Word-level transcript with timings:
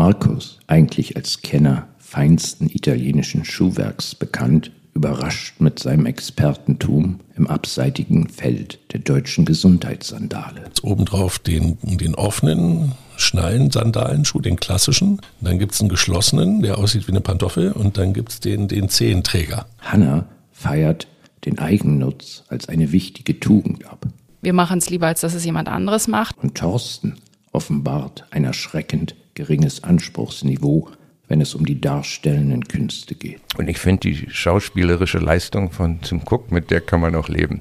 Markus, 0.00 0.58
eigentlich 0.66 1.16
als 1.16 1.42
Kenner 1.42 1.86
feinsten 1.98 2.70
italienischen 2.70 3.44
Schuhwerks 3.44 4.14
bekannt, 4.14 4.70
überrascht 4.94 5.60
mit 5.60 5.78
seinem 5.78 6.06
Expertentum 6.06 7.20
im 7.36 7.46
abseitigen 7.46 8.30
Feld 8.30 8.78
der 8.94 9.00
deutschen 9.00 9.44
Gesundheitssandale. 9.44 10.62
Jetzt 10.64 10.84
obendrauf 10.84 11.38
den, 11.38 11.76
den 11.82 12.14
offenen 12.14 12.92
Schnallen-Sandalenschuh, 13.18 14.40
den 14.40 14.56
klassischen. 14.56 15.20
Dann 15.42 15.58
gibt 15.58 15.74
es 15.74 15.80
einen 15.80 15.90
geschlossenen, 15.90 16.62
der 16.62 16.78
aussieht 16.78 17.06
wie 17.06 17.12
eine 17.12 17.20
Pantoffel. 17.20 17.70
Und 17.70 17.98
dann 17.98 18.14
gibt 18.14 18.30
es 18.30 18.40
den, 18.40 18.68
den 18.68 18.88
Zehenträger. 18.88 19.66
Hanna 19.80 20.24
feiert 20.50 21.08
den 21.44 21.58
Eigennutz 21.58 22.44
als 22.48 22.70
eine 22.70 22.90
wichtige 22.92 23.38
Tugend 23.38 23.86
ab. 23.86 24.06
Wir 24.40 24.54
machen 24.54 24.78
es 24.78 24.88
lieber, 24.88 25.08
als 25.08 25.20
dass 25.20 25.34
es 25.34 25.44
jemand 25.44 25.68
anderes 25.68 26.08
macht. 26.08 26.38
Und 26.38 26.54
Thorsten 26.54 27.16
offenbart 27.52 28.24
ein 28.30 28.44
erschreckend 28.44 29.14
geringes 29.40 29.82
Anspruchsniveau, 29.84 30.90
wenn 31.26 31.40
es 31.40 31.54
um 31.54 31.64
die 31.64 31.80
darstellenden 31.80 32.68
Künste 32.68 33.14
geht. 33.14 33.40
Und 33.56 33.68
ich 33.68 33.78
finde 33.78 34.00
die 34.00 34.26
schauspielerische 34.28 35.18
Leistung 35.18 35.70
von 35.70 35.98
Tim 36.02 36.20
Cook, 36.28 36.52
mit 36.52 36.70
der 36.70 36.82
kann 36.82 37.00
man 37.00 37.14
auch 37.14 37.28
leben. 37.28 37.60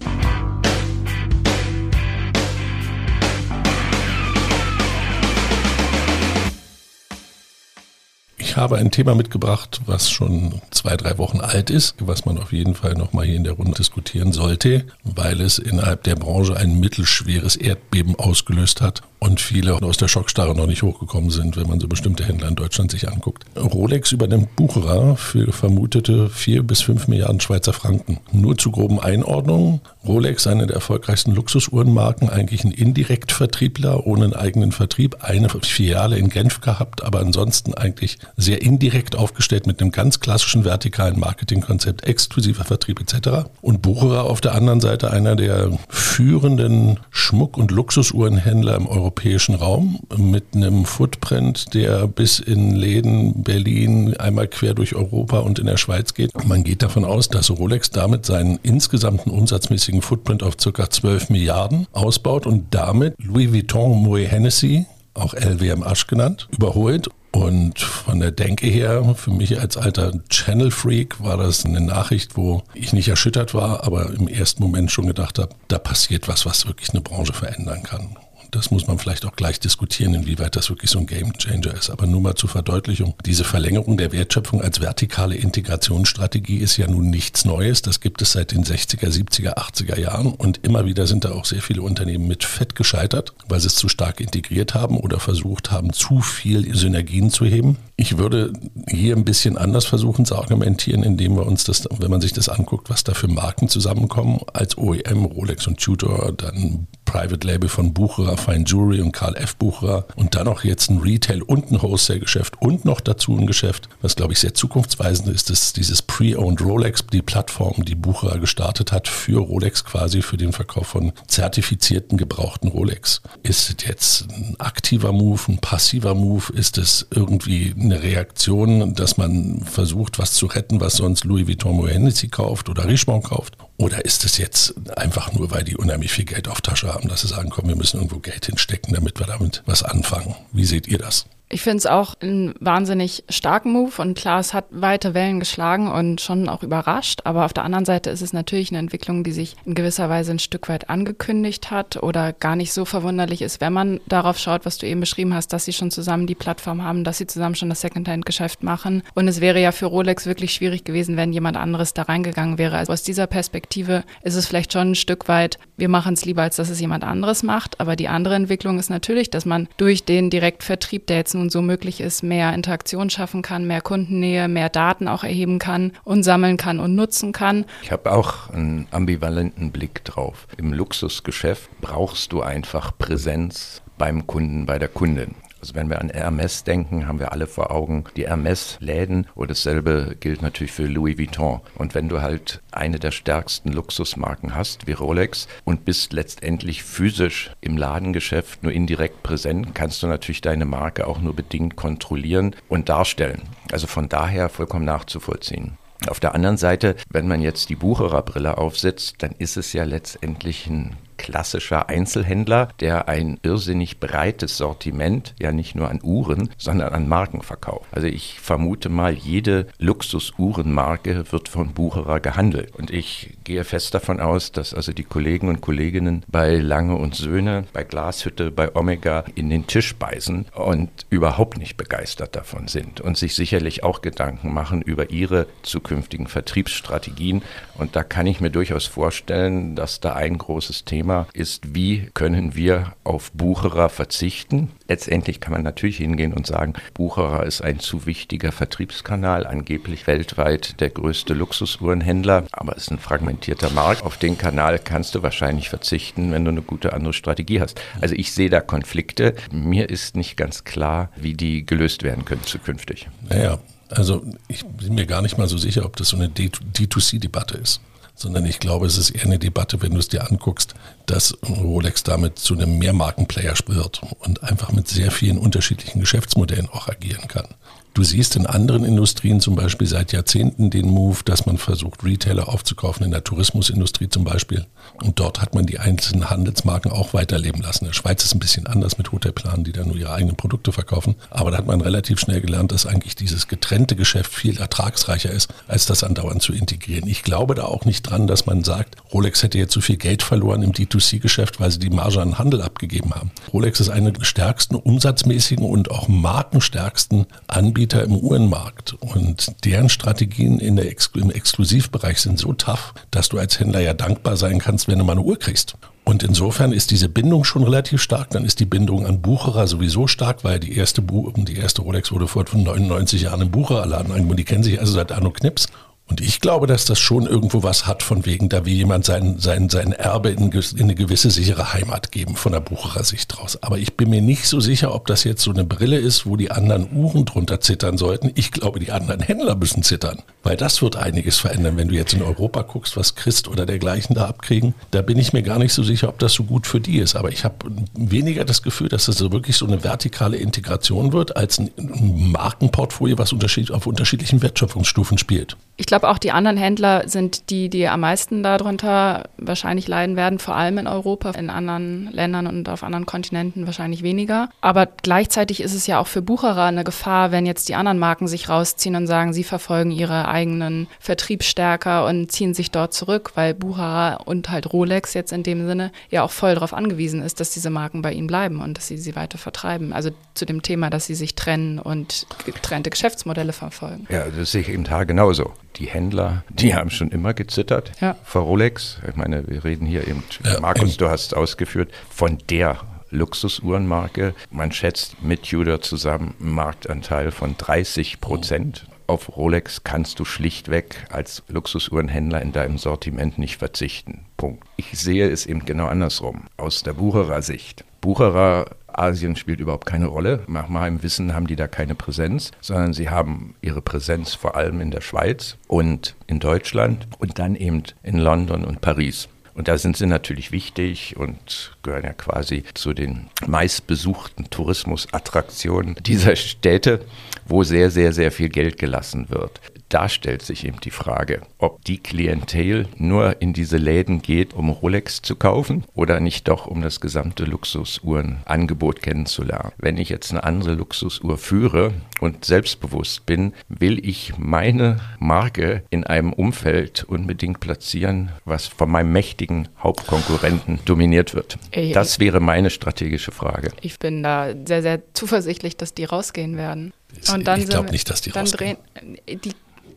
Ich 8.49 8.57
habe 8.57 8.77
ein 8.77 8.89
Thema 8.89 9.13
mitgebracht, 9.13 9.79
was 9.85 10.09
schon 10.09 10.59
zwei, 10.71 10.97
drei 10.97 11.19
Wochen 11.19 11.39
alt 11.39 11.69
ist, 11.69 11.93
was 11.99 12.25
man 12.25 12.39
auf 12.39 12.51
jeden 12.51 12.73
Fall 12.73 12.95
nochmal 12.95 13.27
hier 13.27 13.35
in 13.35 13.43
der 13.43 13.53
Runde 13.53 13.73
diskutieren 13.73 14.31
sollte, 14.31 14.85
weil 15.03 15.39
es 15.39 15.59
innerhalb 15.59 16.01
der 16.01 16.15
Branche 16.15 16.57
ein 16.57 16.79
mittelschweres 16.79 17.55
Erdbeben 17.55 18.15
ausgelöst 18.15 18.81
hat 18.81 19.03
und 19.19 19.41
viele 19.41 19.75
aus 19.75 19.97
der 19.97 20.07
Schockstarre 20.07 20.55
noch 20.55 20.65
nicht 20.65 20.81
hochgekommen 20.81 21.29
sind, 21.29 21.57
wenn 21.57 21.67
man 21.67 21.79
so 21.79 21.87
bestimmte 21.87 22.25
Händler 22.25 22.47
in 22.47 22.55
Deutschland 22.55 22.89
sich 22.89 23.09
anguckt. 23.09 23.43
Rolex 23.57 24.13
übernimmt 24.13 24.55
Bucherer 24.55 25.17
für 25.17 25.51
vermutete 25.51 26.29
vier 26.29 26.63
bis 26.63 26.81
fünf 26.81 27.07
Milliarden 27.07 27.41
Schweizer 27.41 27.73
Franken. 27.73 28.19
Nur 28.31 28.57
zu 28.57 28.71
groben 28.71 28.99
Einordnungen. 28.99 29.81
Rolex, 30.07 30.47
eine 30.47 30.67
der 30.67 30.77
erfolgreichsten 30.77 31.35
Luxusuhrenmarken, 31.35 32.29
eigentlich 32.29 32.63
ein 32.63 32.71
Indirektvertriebler 32.71 34.07
ohne 34.07 34.23
einen 34.23 34.33
eigenen 34.33 34.71
Vertrieb, 34.71 35.17
eine 35.21 35.49
Filiale 35.49 36.17
in 36.17 36.29
Genf 36.29 36.61
gehabt, 36.61 37.03
aber 37.03 37.19
ansonsten 37.19 37.73
eigentlich 37.73 38.17
sehr 38.39 38.61
indirekt 38.61 39.15
aufgestellt 39.15 39.67
mit 39.67 39.81
einem 39.81 39.91
ganz 39.91 40.19
klassischen 40.19 40.63
vertikalen 40.63 41.19
Marketingkonzept, 41.19 42.05
exklusiver 42.05 42.63
Vertrieb 42.63 43.01
etc. 43.01 43.49
Und 43.61 43.81
Bucherer 43.81 44.23
auf 44.23 44.39
der 44.39 44.55
anderen 44.55 44.79
Seite 44.79 45.11
einer 45.11 45.35
der 45.35 45.77
führenden 45.89 46.99
Schmuck- 47.09 47.57
und 47.57 47.71
Luxusuhrenhändler 47.71 48.75
im 48.75 48.87
Euro 48.87 49.09
europäischen 49.09 49.55
Raum 49.55 49.99
mit 50.17 50.55
einem 50.55 50.85
Footprint, 50.85 51.73
der 51.73 52.05
bis 52.05 52.37
in 52.39 52.75
Läden 52.75 53.41
Berlin 53.43 54.15
einmal 54.17 54.47
quer 54.47 54.75
durch 54.75 54.93
Europa 54.93 55.39
und 55.39 55.57
in 55.57 55.65
der 55.65 55.77
Schweiz 55.77 56.13
geht. 56.13 56.31
Man 56.45 56.63
geht 56.63 56.83
davon 56.83 57.05
aus, 57.05 57.27
dass 57.29 57.49
Rolex 57.49 57.89
damit 57.89 58.25
seinen 58.25 58.59
insgesamten 58.61 59.31
umsatzmäßigen 59.31 60.03
Footprint 60.03 60.43
auf 60.43 60.57
ca. 60.57 60.89
12 60.89 61.31
Milliarden 61.31 61.87
ausbaut 61.91 62.45
und 62.45 62.67
damit 62.69 63.15
Louis 63.17 63.51
Vuitton 63.51 63.97
Moet 63.97 64.29
Hennessy 64.29 64.85
auch 65.15 65.33
LWM 65.33 65.83
genannt, 66.07 66.47
überholt. 66.51 67.09
Und 67.31 67.79
von 67.79 68.19
der 68.19 68.31
Denke 68.31 68.67
her, 68.67 69.15
für 69.15 69.31
mich 69.31 69.59
als 69.59 69.77
alter 69.77 70.13
Channel 70.29 70.71
Freak 70.71 71.23
war 71.23 71.37
das 71.37 71.63
eine 71.63 71.81
Nachricht, 71.81 72.35
wo 72.37 72.63
ich 72.73 72.91
nicht 72.91 73.07
erschüttert 73.07 73.53
war, 73.53 73.83
aber 73.83 74.09
im 74.09 74.27
ersten 74.27 74.63
Moment 74.63 74.91
schon 74.91 75.07
gedacht 75.07 75.37
habe, 75.37 75.55
da 75.67 75.77
passiert 75.77 76.27
was, 76.27 76.45
was 76.45 76.65
wirklich 76.65 76.89
eine 76.89 77.01
Branche 77.01 77.33
verändern 77.33 77.83
kann. 77.83 78.17
Das 78.51 78.71
muss 78.71 78.87
man 78.87 78.97
vielleicht 78.97 79.25
auch 79.25 79.35
gleich 79.35 79.59
diskutieren, 79.59 80.13
inwieweit 80.13 80.55
das 80.55 80.69
wirklich 80.69 80.89
so 80.89 80.99
ein 80.99 81.05
Game 81.05 81.33
Changer 81.33 81.73
ist. 81.73 81.89
Aber 81.89 82.07
nur 82.07 82.21
mal 82.21 82.35
zur 82.35 82.49
Verdeutlichung. 82.49 83.15
Diese 83.25 83.43
Verlängerung 83.43 83.97
der 83.97 84.11
Wertschöpfung 84.11 84.61
als 84.61 84.81
vertikale 84.81 85.35
Integrationsstrategie 85.35 86.57
ist 86.57 86.77
ja 86.77 86.87
nun 86.87 87.09
nichts 87.09 87.45
Neues. 87.45 87.81
Das 87.81 87.99
gibt 87.99 88.21
es 88.21 88.31
seit 88.31 88.51
den 88.51 88.63
60er, 88.63 89.07
70er, 89.07 89.57
80er 89.57 89.99
Jahren. 89.99 90.33
Und 90.33 90.59
immer 90.63 90.85
wieder 90.85 91.07
sind 91.07 91.25
da 91.25 91.31
auch 91.31 91.45
sehr 91.45 91.61
viele 91.61 91.81
Unternehmen 91.81 92.27
mit 92.27 92.43
Fett 92.43 92.75
gescheitert, 92.75 93.33
weil 93.47 93.59
sie 93.59 93.67
es 93.67 93.75
zu 93.75 93.89
stark 93.89 94.19
integriert 94.19 94.73
haben 94.73 94.97
oder 94.97 95.19
versucht 95.19 95.71
haben, 95.71 95.93
zu 95.93 96.21
viel 96.21 96.75
Synergien 96.75 97.29
zu 97.29 97.45
heben. 97.45 97.77
Ich 98.01 98.17
würde 98.17 98.53
hier 98.87 99.13
ein 99.13 99.25
bisschen 99.25 99.57
anders 99.57 99.83
versuchen 99.83 100.23
zu 100.23 100.37
argumentieren, 100.37 101.03
indem 101.03 101.35
wir 101.35 101.45
uns 101.45 101.65
das, 101.65 101.85
wenn 101.99 102.09
man 102.09 102.21
sich 102.21 102.31
das 102.31 102.47
anguckt, 102.47 102.89
was 102.89 103.03
da 103.03 103.13
für 103.13 103.27
Marken 103.27 103.67
zusammenkommen, 103.67 104.39
als 104.53 104.77
OEM, 104.77 105.25
Rolex 105.25 105.67
und 105.67 105.81
Tudor, 105.81 106.31
dann 106.31 106.87
Private 107.03 107.45
Label 107.45 107.67
von 107.67 107.93
Bucherer, 107.93 108.37
Fine 108.37 108.65
Jewelry 108.65 109.01
und 109.01 109.11
Karl 109.11 109.35
F. 109.35 109.55
Bucherer 109.55 110.05
und 110.15 110.35
dann 110.35 110.47
auch 110.47 110.63
jetzt 110.63 110.91
ein 110.91 110.99
Retail- 110.99 111.41
und 111.41 111.71
ein 111.71 111.81
Wholesale-Geschäft 111.81 112.61
und 112.61 112.85
noch 112.85 113.01
dazu 113.01 113.35
ein 113.35 113.47
Geschäft, 113.47 113.89
was 114.01 114.15
glaube 114.15 114.33
ich 114.33 114.39
sehr 114.39 114.53
zukunftsweisend 114.53 115.27
ist, 115.27 115.49
ist 115.49 115.75
dieses 115.75 116.03
Pre-Owned 116.03 116.61
Rolex, 116.61 117.05
die 117.11 117.23
Plattform, 117.23 117.83
die 117.83 117.95
Bucherer 117.95 118.37
gestartet 118.37 118.91
hat 118.91 119.07
für 119.07 119.41
Rolex 119.41 119.83
quasi, 119.83 120.21
für 120.21 120.37
den 120.37 120.53
Verkauf 120.53 120.85
von 120.85 121.11
zertifizierten, 121.27 122.17
gebrauchten 122.17 122.69
Rolex. 122.69 123.23
Ist 123.41 123.69
es 123.71 123.87
jetzt 123.87 124.27
ein 124.31 124.55
aktiver 124.59 125.11
Move, 125.11 125.41
ein 125.47 125.57
passiver 125.57 126.13
Move? 126.13 126.53
Ist 126.53 126.77
es 126.77 127.07
irgendwie 127.09 127.73
eine 127.91 128.03
Reaktion, 128.03 128.93
dass 128.93 129.17
man 129.17 129.61
versucht, 129.61 130.19
was 130.19 130.33
zu 130.33 130.45
retten, 130.45 130.79
was 130.79 130.95
sonst 130.95 131.23
Louis 131.23 131.47
Vuitton 131.47 131.75
Moet 131.75 131.91
Hennessy 131.91 132.27
kauft 132.27 132.69
oder 132.69 132.87
Richemont 132.87 133.25
kauft? 133.25 133.57
Oder 133.77 134.05
ist 134.05 134.25
es 134.25 134.37
jetzt 134.37 134.75
einfach 134.97 135.33
nur, 135.33 135.51
weil 135.51 135.63
die 135.63 135.77
unheimlich 135.77 136.11
viel 136.11 136.25
Geld 136.25 136.47
auf 136.47 136.61
Tasche 136.61 136.93
haben, 136.93 137.07
dass 137.07 137.21
sie 137.21 137.27
sagen, 137.27 137.49
komm, 137.49 137.67
wir 137.67 137.75
müssen 137.75 137.97
irgendwo 137.97 138.19
Geld 138.19 138.45
hinstecken, 138.45 138.93
damit 138.93 139.19
wir 139.19 139.27
damit 139.27 139.63
was 139.65 139.83
anfangen? 139.83 140.35
Wie 140.51 140.65
seht 140.65 140.87
ihr 140.87 140.97
das? 140.97 141.25
Ich 141.51 141.63
finde 141.63 141.77
es 141.77 141.87
auch 141.87 142.13
einen 142.21 142.53
wahnsinnig 142.59 143.23
starken 143.27 143.71
Move 143.71 143.99
und 143.99 144.15
klar, 144.15 144.39
es 144.39 144.53
hat 144.53 144.65
weite 144.69 145.15
Wellen 145.15 145.39
geschlagen 145.39 145.87
und 145.87 146.21
schon 146.21 146.47
auch 146.47 146.61
überrascht. 146.61 147.21
Aber 147.23 147.43
auf 147.43 147.53
der 147.53 147.63
anderen 147.63 147.85
Seite 147.85 148.11
ist 148.11 148.21
es 148.21 148.33
natürlich 148.33 148.69
eine 148.69 148.77
Entwicklung, 148.77 149.23
die 149.23 149.31
sich 149.31 149.55
in 149.65 149.73
gewisser 149.73 150.11
Weise 150.11 150.29
ein 150.29 150.37
Stück 150.37 150.69
weit 150.69 150.91
angekündigt 150.91 151.71
hat 151.71 152.03
oder 152.03 152.33
gar 152.33 152.55
nicht 152.55 152.71
so 152.71 152.85
verwunderlich 152.85 153.41
ist, 153.41 153.61
wenn 153.61 153.73
man 153.73 153.99
darauf 154.05 154.37
schaut, 154.37 154.67
was 154.67 154.77
du 154.77 154.85
eben 154.85 154.99
beschrieben 154.99 155.33
hast, 155.33 155.51
dass 155.51 155.65
sie 155.65 155.73
schon 155.73 155.89
zusammen 155.89 156.27
die 156.27 156.35
Plattform 156.35 156.83
haben, 156.83 157.03
dass 157.03 157.17
sie 157.17 157.25
zusammen 157.25 157.55
schon 157.55 157.69
das 157.69 157.81
Secondhand-Geschäft 157.81 158.61
machen. 158.61 159.01
Und 159.15 159.27
es 159.27 159.41
wäre 159.41 159.59
ja 159.59 159.71
für 159.71 159.87
Rolex 159.87 160.27
wirklich 160.27 160.53
schwierig 160.53 160.83
gewesen, 160.83 161.17
wenn 161.17 161.33
jemand 161.33 161.57
anderes 161.57 161.95
da 161.95 162.03
reingegangen 162.03 162.59
wäre. 162.59 162.77
Also 162.77 162.93
aus 162.93 163.01
dieser 163.01 163.25
Perspektive 163.25 164.03
ist 164.21 164.35
es 164.35 164.45
vielleicht 164.45 164.73
schon 164.73 164.91
ein 164.91 164.95
Stück 164.95 165.27
weit, 165.27 165.57
wir 165.77 165.89
machen 165.89 166.13
es 166.13 166.25
lieber, 166.25 166.43
als 166.43 166.57
dass 166.57 166.69
es 166.69 166.79
jemand 166.79 167.03
anderes 167.03 167.41
macht. 167.41 167.79
Aber 167.79 167.95
die 167.95 168.07
andere 168.07 168.35
Entwicklung 168.35 168.77
ist 168.77 168.91
natürlich, 168.91 169.31
dass 169.31 169.45
man 169.45 169.67
durch 169.77 170.03
den 170.03 170.29
Direktvertrieb, 170.29 171.07
der 171.07 171.17
jetzt 171.17 171.38
nun 171.39 171.49
so 171.49 171.61
möglich 171.61 172.01
ist, 172.01 172.21
mehr 172.21 172.53
Interaktion 172.53 173.09
schaffen 173.09 173.41
kann, 173.41 173.65
mehr 173.65 173.81
Kundennähe, 173.81 174.47
mehr 174.47 174.69
Daten 174.69 175.07
auch 175.07 175.23
erheben 175.23 175.57
kann 175.57 175.93
und 176.03 176.23
sammeln 176.23 176.57
kann 176.57 176.79
und 176.79 176.95
nutzen 176.95 177.31
kann. 177.31 177.65
Ich 177.81 177.91
habe 177.91 178.11
auch 178.11 178.49
einen 178.49 178.87
ambivalenten 178.91 179.71
Blick 179.71 180.03
drauf. 180.05 180.47
Im 180.57 180.73
Luxusgeschäft 180.73 181.69
brauchst 181.81 182.31
du 182.31 182.41
einfach 182.41 182.91
Präsenz 182.97 183.81
beim 183.97 184.27
Kunden, 184.27 184.65
bei 184.65 184.79
der 184.79 184.89
Kundin. 184.89 185.35
Also 185.61 185.75
wenn 185.75 185.89
wir 185.89 185.99
an 185.99 186.09
Hermes 186.09 186.63
denken, 186.63 187.07
haben 187.07 187.19
wir 187.19 187.31
alle 187.31 187.47
vor 187.47 187.71
Augen 187.71 188.05
die 188.15 188.27
Hermes-Läden 188.27 189.27
und 189.35 189.49
dasselbe 189.49 190.15
gilt 190.19 190.41
natürlich 190.41 190.71
für 190.71 190.85
Louis 190.85 191.17
Vuitton. 191.17 191.61
Und 191.75 191.95
wenn 191.95 192.09
du 192.09 192.21
halt 192.21 192.61
eine 192.71 192.99
der 192.99 193.11
stärksten 193.11 193.71
Luxusmarken 193.71 194.55
hast, 194.55 194.87
wie 194.87 194.93
Rolex, 194.93 195.47
und 195.65 195.85
bist 195.85 196.13
letztendlich 196.13 196.83
physisch 196.83 197.51
im 197.61 197.77
Ladengeschäft 197.77 198.63
nur 198.63 198.71
indirekt 198.71 199.23
präsent, 199.23 199.75
kannst 199.75 200.01
du 200.01 200.07
natürlich 200.07 200.41
deine 200.41 200.65
Marke 200.65 201.07
auch 201.07 201.19
nur 201.19 201.35
bedingt 201.35 201.75
kontrollieren 201.75 202.55
und 202.67 202.89
darstellen. 202.89 203.41
Also 203.71 203.87
von 203.87 204.09
daher 204.09 204.49
vollkommen 204.49 204.85
nachzuvollziehen. 204.85 205.77
Auf 206.07 206.21
der 206.21 206.33
anderen 206.33 206.57
Seite, 206.57 206.95
wenn 207.09 207.27
man 207.27 207.41
jetzt 207.41 207.69
die 207.69 207.75
Buchererbrille 207.75 208.57
aufsetzt, 208.57 209.15
dann 209.19 209.31
ist 209.37 209.57
es 209.57 209.73
ja 209.73 209.83
letztendlich 209.83 210.67
ein 210.67 210.95
klassischer 211.19 211.89
Einzelhändler, 211.89 212.69
der 212.79 213.09
ein 213.09 213.39
irrsinnig 213.43 213.99
breites 213.99 214.57
Sortiment, 214.57 215.35
ja 215.37 215.51
nicht 215.51 215.75
nur 215.75 215.89
an 215.89 215.99
Uhren, 216.01 216.49
sondern 216.57 216.93
an 216.93 217.07
Marken 217.07 217.41
verkauft. 217.41 217.89
Also 217.91 218.07
ich 218.07 218.39
vermute 218.39 218.89
mal, 218.89 219.13
jede 219.13 219.67
Luxusuhrenmarke 219.77 221.31
wird 221.31 221.49
von 221.49 221.73
Bucherer 221.73 222.21
gehandelt. 222.21 222.73
Und 222.73 222.89
ich 222.89 223.37
gehe 223.43 223.65
fest 223.65 223.93
davon 223.93 224.21
aus, 224.21 224.53
dass 224.53 224.73
also 224.73 224.93
die 224.93 225.03
Kollegen 225.03 225.49
und 225.49 225.61
Kolleginnen 225.61 226.23
bei 226.29 226.55
Lange 226.55 226.95
und 226.95 227.15
Söhne, 227.15 227.65
bei 227.73 227.83
Glashütte, 227.83 228.49
bei 228.49 228.73
Omega 228.75 229.25
in 229.35 229.49
den 229.49 229.67
Tisch 229.67 229.95
beißen 229.95 230.45
und 230.55 230.89
überhaupt 231.09 231.57
nicht 231.57 231.75
begeistert 231.75 232.35
davon 232.37 232.69
sind 232.69 233.01
und 233.01 233.17
sich 233.17 233.35
sicherlich 233.35 233.83
auch 233.83 234.01
Gedanken 234.01 234.53
machen 234.53 234.81
über 234.81 235.09
ihre 235.09 235.47
zukünftigen 235.63 236.27
Vertriebsstrategien. 236.27 237.41
Und 237.77 237.97
da 237.97 238.03
kann 238.03 238.25
ich 238.25 238.39
mir 238.39 238.51
durchaus 238.51 238.85
vorstellen, 238.85 239.75
dass 239.75 239.99
da 239.99 240.13
ein 240.13 240.37
großes 240.37 240.85
Thema 240.85 241.08
immer 241.09 241.27
ist, 241.33 241.73
wie 241.73 242.11
können 242.13 242.55
wir 242.55 242.93
auf 243.03 243.31
Bucherer 243.31 243.89
verzichten? 243.89 244.69
Letztendlich 244.87 245.39
kann 245.39 245.53
man 245.53 245.63
natürlich 245.63 245.97
hingehen 245.97 246.33
und 246.33 246.45
sagen, 246.45 246.73
Bucherer 246.93 247.47
ist 247.47 247.61
ein 247.61 247.79
zu 247.79 248.05
wichtiger 248.05 248.51
Vertriebskanal, 248.51 249.47
angeblich 249.47 250.05
weltweit 250.05 250.79
der 250.79 250.91
größte 250.91 251.33
Luxusuhrenhändler, 251.33 252.45
aber 252.51 252.77
es 252.77 252.83
ist 252.83 252.91
ein 252.91 252.99
fragmentierter 252.99 253.71
Markt. 253.71 254.03
Auf 254.03 254.17
den 254.17 254.37
Kanal 254.37 254.77
kannst 254.77 255.15
du 255.15 255.23
wahrscheinlich 255.23 255.69
verzichten, 255.69 256.31
wenn 256.31 256.45
du 256.45 256.51
eine 256.51 256.61
gute 256.61 256.93
andere 256.93 257.13
Strategie 257.13 257.59
hast. 257.59 257.81
Also 258.01 258.13
ich 258.13 258.31
sehe 258.31 258.51
da 258.51 258.61
Konflikte. 258.61 259.33
Mir 259.51 259.89
ist 259.89 260.15
nicht 260.15 260.37
ganz 260.37 260.63
klar, 260.63 261.09
wie 261.15 261.33
die 261.33 261.65
gelöst 261.65 262.03
werden 262.03 262.23
können 262.23 262.43
zukünftig. 262.43 263.09
Naja, 263.27 263.57
also 263.89 264.23
ich 264.47 264.63
bin 264.63 264.93
mir 264.93 265.07
gar 265.07 265.23
nicht 265.23 265.39
mal 265.39 265.47
so 265.47 265.57
sicher, 265.57 265.85
ob 265.85 265.95
das 265.95 266.09
so 266.09 266.17
eine 266.17 266.27
D2C-Debatte 266.27 267.57
ist 267.57 267.81
sondern 268.21 268.45
ich 268.45 268.59
glaube, 268.59 268.85
es 268.85 268.97
ist 268.97 269.11
eher 269.11 269.23
eine 269.23 269.39
Debatte, 269.39 269.81
wenn 269.81 269.93
du 269.93 269.99
es 269.99 270.07
dir 270.07 270.29
anguckst, 270.29 270.73
dass 271.05 271.37
Rolex 271.47 272.03
damit 272.03 272.37
zu 272.37 272.53
einem 272.53 272.77
Mehrmarkenplayer 272.77 273.55
wird 273.67 274.01
und 274.19 274.43
einfach 274.43 274.71
mit 274.71 274.87
sehr 274.87 275.11
vielen 275.11 275.37
unterschiedlichen 275.37 275.99
Geschäftsmodellen 275.99 276.69
auch 276.69 276.87
agieren 276.87 277.27
kann. 277.27 277.47
Du 277.95 278.03
siehst 278.03 278.35
in 278.35 278.45
anderen 278.45 278.85
Industrien 278.85 279.41
zum 279.41 279.55
Beispiel 279.55 279.87
seit 279.87 280.13
Jahrzehnten 280.13 280.69
den 280.69 280.87
Move, 280.87 281.17
dass 281.25 281.47
man 281.47 281.57
versucht, 281.57 282.03
Retailer 282.03 282.47
aufzukaufen, 282.47 283.03
in 283.03 283.11
der 283.11 283.23
Tourismusindustrie 283.23 284.09
zum 284.09 284.23
Beispiel. 284.23 284.65
Und 285.03 285.19
dort 285.19 285.41
hat 285.41 285.55
man 285.55 285.65
die 285.65 285.79
einzelnen 285.79 286.29
Handelsmarken 286.29 286.91
auch 286.91 287.13
weiterleben 287.13 287.61
lassen. 287.61 287.85
In 287.85 287.89
der 287.89 287.95
Schweiz 287.95 288.23
ist 288.23 288.35
ein 288.35 288.39
bisschen 288.39 288.67
anders 288.67 288.97
mit 288.97 289.11
Hotelplanen, 289.11 289.63
die 289.63 289.71
dann 289.71 289.87
nur 289.87 289.97
ihre 289.97 290.13
eigenen 290.13 290.35
Produkte 290.35 290.71
verkaufen. 290.71 291.15
Aber 291.31 291.51
da 291.51 291.57
hat 291.57 291.65
man 291.65 291.81
relativ 291.81 292.19
schnell 292.19 292.41
gelernt, 292.41 292.71
dass 292.71 292.85
eigentlich 292.85 293.15
dieses 293.15 293.47
getrennte 293.47 293.95
Geschäft 293.95 294.33
viel 294.33 294.59
ertragsreicher 294.59 295.31
ist, 295.31 295.51
als 295.67 295.85
das 295.85 296.03
andauernd 296.03 296.43
zu 296.43 296.53
integrieren. 296.53 297.09
Ich 297.09 297.23
glaube 297.23 297.55
da 297.55 297.63
auch 297.63 297.85
nicht 297.85 298.03
dran, 298.03 298.27
dass 298.27 298.45
man 298.45 298.63
sagt, 298.63 298.97
Rolex 299.11 299.41
hätte 299.41 299.57
jetzt 299.57 299.73
so 299.73 299.81
viel 299.81 299.97
Geld 299.97 300.21
verloren 300.21 300.61
im 300.61 300.73
D2C-Geschäft, 300.73 301.59
weil 301.59 301.71
sie 301.71 301.79
die 301.79 301.89
Marge 301.89 302.21
an 302.21 302.37
Handel 302.37 302.61
abgegeben 302.61 303.15
haben. 303.15 303.31
Rolex 303.51 303.79
ist 303.79 303.89
einer 303.89 304.11
der 304.11 304.23
stärksten 304.23 304.75
umsatzmäßigen 304.75 305.65
und 305.65 305.89
auch 305.89 306.07
markenstärksten 306.07 307.25
Anbieter 307.47 307.78
Anbieter 307.79 308.03
im 308.03 308.17
Uhrenmarkt 308.17 308.97
und 308.99 309.55
deren 309.63 309.87
Strategien 309.87 310.59
in 310.59 310.75
der 310.75 310.91
Ex 310.91 311.11
im 311.15 311.31
Exklusivbereich 311.31 312.19
sind 312.19 312.37
so 312.37 312.51
tough, 312.51 312.93
dass 313.09 313.29
du 313.29 313.37
als 313.39 313.57
Händler 313.57 313.79
ja 313.79 313.93
dankbar 313.93 314.35
sein 314.35 314.59
kannst, 314.59 314.89
wenn 314.89 314.99
du 314.99 315.05
mal 315.05 315.13
eine 315.13 315.21
Uhr 315.21 315.39
kriegst. 315.39 315.75
Und 316.03 316.21
insofern 316.21 316.73
ist 316.73 316.91
diese 316.91 317.07
Bindung 317.07 317.45
schon 317.45 317.63
relativ 317.63 318.01
stark. 318.01 318.31
Dann 318.31 318.43
ist 318.43 318.59
die 318.59 318.65
Bindung 318.65 319.05
an 319.05 319.21
Bucherer 319.21 319.65
sowieso 319.65 320.07
stark, 320.07 320.43
weil 320.43 320.59
die 320.59 320.75
erste, 320.75 321.01
Bu 321.01 321.31
die 321.37 321.55
erste 321.55 321.81
Rolex 321.81 322.11
wurde 322.11 322.27
vor 322.27 322.43
99 322.53 323.21
Jahren 323.21 323.43
im 323.43 323.51
Buchererladen 323.51 324.11
angeboten. 324.11 324.35
Die 324.35 324.43
kennen 324.43 324.63
sich 324.63 324.77
also 324.81 324.91
seit 324.91 325.13
Arno 325.13 325.31
Knips. 325.31 325.67
Und 326.09 326.21
ich 326.21 326.41
glaube, 326.41 326.65
dass 326.65 326.85
das 326.85 326.99
schon 326.99 327.27
irgendwo 327.27 327.61
was 327.61 327.85
hat, 327.85 328.01
von 328.01 328.25
wegen, 328.25 328.49
da 328.49 328.65
will 328.65 328.73
jemand 328.73 329.05
sein, 329.05 329.37
sein, 329.37 329.69
sein 329.69 329.91
Erbe 329.91 330.31
in, 330.31 330.51
in 330.51 330.81
eine 330.81 330.95
gewisse 330.95 331.29
sichere 331.29 331.73
Heimat 331.73 332.11
geben, 332.11 332.35
von 332.35 332.51
der 332.51 332.61
Bucherersicht 332.61 333.37
draus. 333.37 333.61
Aber 333.61 333.77
ich 333.77 333.95
bin 333.95 334.09
mir 334.09 334.21
nicht 334.21 334.47
so 334.47 334.59
sicher, 334.59 334.95
ob 334.95 335.05
das 335.05 335.23
jetzt 335.23 335.43
so 335.43 335.51
eine 335.51 335.63
Brille 335.63 335.97
ist, 335.97 336.25
wo 336.25 336.35
die 336.35 336.49
anderen 336.49 336.91
Uhren 336.91 337.25
drunter 337.25 337.61
zittern 337.61 337.99
sollten. 337.99 338.31
Ich 338.33 338.51
glaube, 338.51 338.79
die 338.79 338.91
anderen 338.91 339.21
Händler 339.21 339.55
müssen 339.55 339.83
zittern, 339.83 340.23
weil 340.41 340.57
das 340.57 340.81
wird 340.81 340.95
einiges 340.95 341.37
verändern. 341.37 341.77
Wenn 341.77 341.89
du 341.89 341.95
jetzt 341.95 342.13
in 342.13 342.23
Europa 342.23 342.63
guckst, 342.63 342.97
was 342.97 343.13
Christ 343.13 343.47
oder 343.47 343.67
dergleichen 343.67 344.15
da 344.15 344.25
abkriegen, 344.25 344.73
da 344.89 345.03
bin 345.03 345.19
ich 345.19 345.31
mir 345.31 345.43
gar 345.43 345.59
nicht 345.59 345.73
so 345.73 345.83
sicher, 345.83 346.09
ob 346.09 346.17
das 346.17 346.33
so 346.33 346.43
gut 346.43 346.65
für 346.65 346.81
die 346.81 346.97
ist. 346.97 347.15
Aber 347.15 347.29
ich 347.31 347.43
habe 347.43 347.55
weniger 347.93 348.45
das 348.45 348.63
Gefühl, 348.63 348.89
dass 348.89 349.05
das 349.05 349.17
so 349.17 349.31
wirklich 349.31 349.57
so 349.57 349.67
eine 349.67 349.83
vertikale 349.83 350.37
Integration 350.37 351.13
wird, 351.13 351.37
als 351.37 351.59
ein 351.59 351.69
Markenportfolio, 351.77 353.19
was 353.19 353.31
unterschied 353.31 353.69
auf 353.69 353.85
unterschiedlichen 353.85 354.41
Wertschöpfungsstufen 354.41 355.19
spielt. 355.19 355.55
Ich 355.77 355.85
glaube, 355.85 355.98
auch 356.03 356.17
die 356.17 356.31
anderen 356.31 356.57
Händler 356.57 357.07
sind 357.07 357.49
die, 357.49 357.69
die 357.69 357.87
am 357.87 358.01
meisten 358.01 358.43
darunter 358.43 359.29
wahrscheinlich 359.37 359.87
leiden 359.87 360.15
werden, 360.15 360.39
vor 360.39 360.55
allem 360.55 360.77
in 360.77 360.87
Europa, 360.87 361.31
in 361.31 361.49
anderen 361.49 362.09
Ländern 362.11 362.47
und 362.47 362.69
auf 362.69 362.83
anderen 362.83 363.05
Kontinenten 363.05 363.65
wahrscheinlich 363.65 364.03
weniger. 364.03 364.49
Aber 364.61 364.85
gleichzeitig 364.85 365.61
ist 365.61 365.73
es 365.73 365.87
ja 365.87 365.99
auch 365.99 366.07
für 366.07 366.21
Bucherer 366.21 366.65
eine 366.65 366.83
Gefahr, 366.83 367.31
wenn 367.31 367.45
jetzt 367.45 367.69
die 367.69 367.75
anderen 367.75 367.99
Marken 367.99 368.27
sich 368.27 368.49
rausziehen 368.49 368.95
und 368.95 369.07
sagen, 369.07 369.33
sie 369.33 369.43
verfolgen 369.43 369.91
ihre 369.91 370.27
eigenen 370.27 370.87
Vertrieb 370.99 371.43
stärker 371.43 372.05
und 372.05 372.31
ziehen 372.31 372.53
sich 372.53 372.71
dort 372.71 372.93
zurück, 372.93 373.31
weil 373.35 373.53
Bucherer 373.53 374.21
und 374.25 374.49
halt 374.49 374.71
Rolex 374.71 375.13
jetzt 375.13 375.31
in 375.31 375.43
dem 375.43 375.67
Sinne 375.67 375.91
ja 376.09 376.23
auch 376.23 376.31
voll 376.31 376.53
darauf 376.53 376.73
angewiesen 376.73 377.21
ist, 377.21 377.39
dass 377.39 377.51
diese 377.51 377.69
Marken 377.69 378.01
bei 378.01 378.13
ihnen 378.13 378.27
bleiben 378.27 378.61
und 378.61 378.77
dass 378.77 378.87
sie 378.87 378.97
sie 378.97 379.15
weiter 379.15 379.37
vertreiben. 379.37 379.93
Also 379.93 380.11
zu 380.33 380.45
dem 380.45 380.61
Thema, 380.61 380.89
dass 380.89 381.05
sie 381.05 381.15
sich 381.15 381.35
trennen 381.35 381.79
und 381.79 382.27
getrennte 382.45 382.89
Geschäftsmodelle 382.89 383.53
verfolgen. 383.53 384.07
Ja, 384.09 384.25
das 384.29 384.51
sehe 384.51 384.61
ich 384.61 384.69
eben 384.69 384.83
da 384.83 385.03
genauso 385.03 385.53
die 385.79 385.87
Händler, 385.87 386.43
die 386.49 386.75
haben 386.75 386.89
schon 386.89 387.09
immer 387.09 387.33
gezittert 387.33 387.91
ja. 388.01 388.15
vor 388.23 388.43
Rolex. 388.43 388.99
Ich 389.07 389.15
meine, 389.15 389.47
wir 389.47 389.63
reden 389.63 389.85
hier 389.85 390.07
eben, 390.07 390.23
ja, 390.43 390.59
Markus, 390.59 390.97
du 390.97 391.09
hast 391.09 391.35
ausgeführt, 391.35 391.91
von 392.09 392.37
der 392.49 392.77
Luxusuhrenmarke. 393.11 394.35
Man 394.51 394.71
schätzt 394.71 395.23
mit 395.23 395.43
Tudor 395.43 395.81
zusammen 395.81 396.35
einen 396.39 396.51
Marktanteil 396.51 397.31
von 397.31 397.55
30 397.57 398.21
Prozent. 398.21 398.85
Oh. 398.87 399.13
Auf 399.13 399.35
Rolex 399.37 399.83
kannst 399.83 400.19
du 400.19 400.25
schlichtweg 400.25 401.07
als 401.09 401.41
Luxusuhrenhändler 401.47 402.41
in 402.43 402.51
deinem 402.51 402.77
Sortiment 402.77 403.39
nicht 403.39 403.57
verzichten. 403.57 404.25
Punkt. 404.37 404.63
Ich 404.77 404.99
sehe 404.99 405.27
es 405.29 405.47
eben 405.47 405.65
genau 405.65 405.87
andersrum, 405.87 406.43
aus 406.57 406.83
der 406.83 406.93
Bucherer 406.93 407.41
Sicht. 407.41 407.85
Bucherer 408.01 408.65
Asien 408.87 409.35
spielt 409.35 409.59
überhaupt 409.59 409.85
keine 409.85 410.07
Rolle. 410.07 410.43
Nach 410.47 410.67
meinem 410.67 411.03
Wissen 411.03 411.33
haben 411.33 411.47
die 411.47 411.55
da 411.55 411.67
keine 411.67 411.95
Präsenz, 411.95 412.51
sondern 412.61 412.93
sie 412.93 413.09
haben 413.09 413.55
ihre 413.61 413.81
Präsenz 413.81 414.33
vor 414.33 414.55
allem 414.55 414.81
in 414.81 414.91
der 414.91 415.01
Schweiz 415.01 415.57
und 415.67 416.15
in 416.27 416.39
Deutschland 416.39 417.07
und 417.19 417.39
dann 417.39 417.55
eben 417.55 417.83
in 418.03 418.17
London 418.17 418.65
und 418.65 418.81
Paris. 418.81 419.29
Und 419.53 419.67
da 419.67 419.77
sind 419.77 419.97
sie 419.97 420.05
natürlich 420.05 420.51
wichtig 420.51 421.17
und 421.17 421.77
gehören 421.89 422.05
ja 422.05 422.13
quasi 422.13 422.63
zu 422.75 422.93
den 422.93 423.29
meistbesuchten 423.47 424.51
Tourismusattraktionen 424.51 425.95
dieser 426.05 426.35
Städte, 426.35 427.03
wo 427.47 427.63
sehr, 427.63 427.89
sehr, 427.89 428.13
sehr 428.13 428.31
viel 428.31 428.49
Geld 428.49 428.77
gelassen 428.77 429.29
wird 429.29 429.59
da 429.89 430.07
stellt 430.07 430.43
sich 430.43 430.65
eben 430.65 430.79
die 430.79 430.91
Frage, 430.91 431.41
ob 431.57 431.83
die 431.83 431.97
Klientel 431.97 432.87
nur 432.97 433.41
in 433.41 433.53
diese 433.53 433.77
Läden 433.77 434.21
geht, 434.21 434.53
um 434.53 434.69
Rolex 434.69 435.21
zu 435.21 435.35
kaufen 435.35 435.83
oder 435.95 436.19
nicht 436.19 436.47
doch, 436.47 436.67
um 436.67 436.81
das 436.81 437.01
gesamte 437.01 437.43
Luxusuhrenangebot 437.45 439.01
kennenzulernen. 439.01 439.71
Wenn 439.77 439.97
ich 439.97 440.09
jetzt 440.09 440.31
eine 440.31 440.43
andere 440.43 440.75
Luxusuhr 440.75 441.37
führe 441.37 441.93
und 442.19 442.45
selbstbewusst 442.45 443.25
bin, 443.25 443.53
will 443.67 444.07
ich 444.07 444.33
meine 444.37 444.97
Marke 445.17 445.83
in 445.89 446.03
einem 446.03 446.33
Umfeld 446.33 447.03
unbedingt 447.03 447.59
platzieren, 447.59 448.31
was 448.45 448.67
von 448.67 448.91
meinem 448.91 449.11
mächtigen 449.11 449.69
Hauptkonkurrenten 449.81 450.79
dominiert 450.85 451.33
wird. 451.33 451.57
Das 451.93 452.19
wäre 452.19 452.39
meine 452.39 452.69
strategische 452.69 453.31
Frage. 453.31 453.71
Ich 453.81 453.99
bin 453.99 454.23
da 454.23 454.53
sehr, 454.65 454.81
sehr 454.81 455.01
zuversichtlich, 455.13 455.77
dass 455.77 455.93
die 455.93 456.05
rausgehen 456.05 456.57
werden. 456.57 456.93
Und 457.33 457.47
dann 457.47 457.61
ich 457.61 457.67
glaube 457.67 457.91
nicht, 457.91 458.09
dass 458.09 458.21
die 458.21 458.31
rausgehen. 458.31 458.77
Drehen, 458.95 459.41
die 459.43 459.51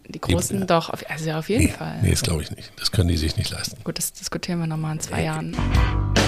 die 0.09 0.21
Großen 0.21 0.61
die, 0.61 0.67
doch, 0.67 0.91
also 1.09 1.31
auf 1.33 1.49
jeden 1.49 1.67
nee, 1.67 1.71
Fall. 1.71 1.99
Nee, 2.03 2.11
das 2.11 2.23
glaube 2.23 2.43
ich 2.43 2.51
nicht. 2.51 2.73
Das 2.77 2.91
können 2.91 3.09
die 3.09 3.17
sich 3.17 3.37
nicht 3.37 3.51
leisten. 3.51 3.83
Gut, 3.85 3.99
das 3.99 4.13
diskutieren 4.13 4.59
wir 4.59 4.67
nochmal 4.67 4.95
in 4.95 5.01
zwei 5.01 5.19
nee. 5.19 5.25
Jahren. 5.27 6.22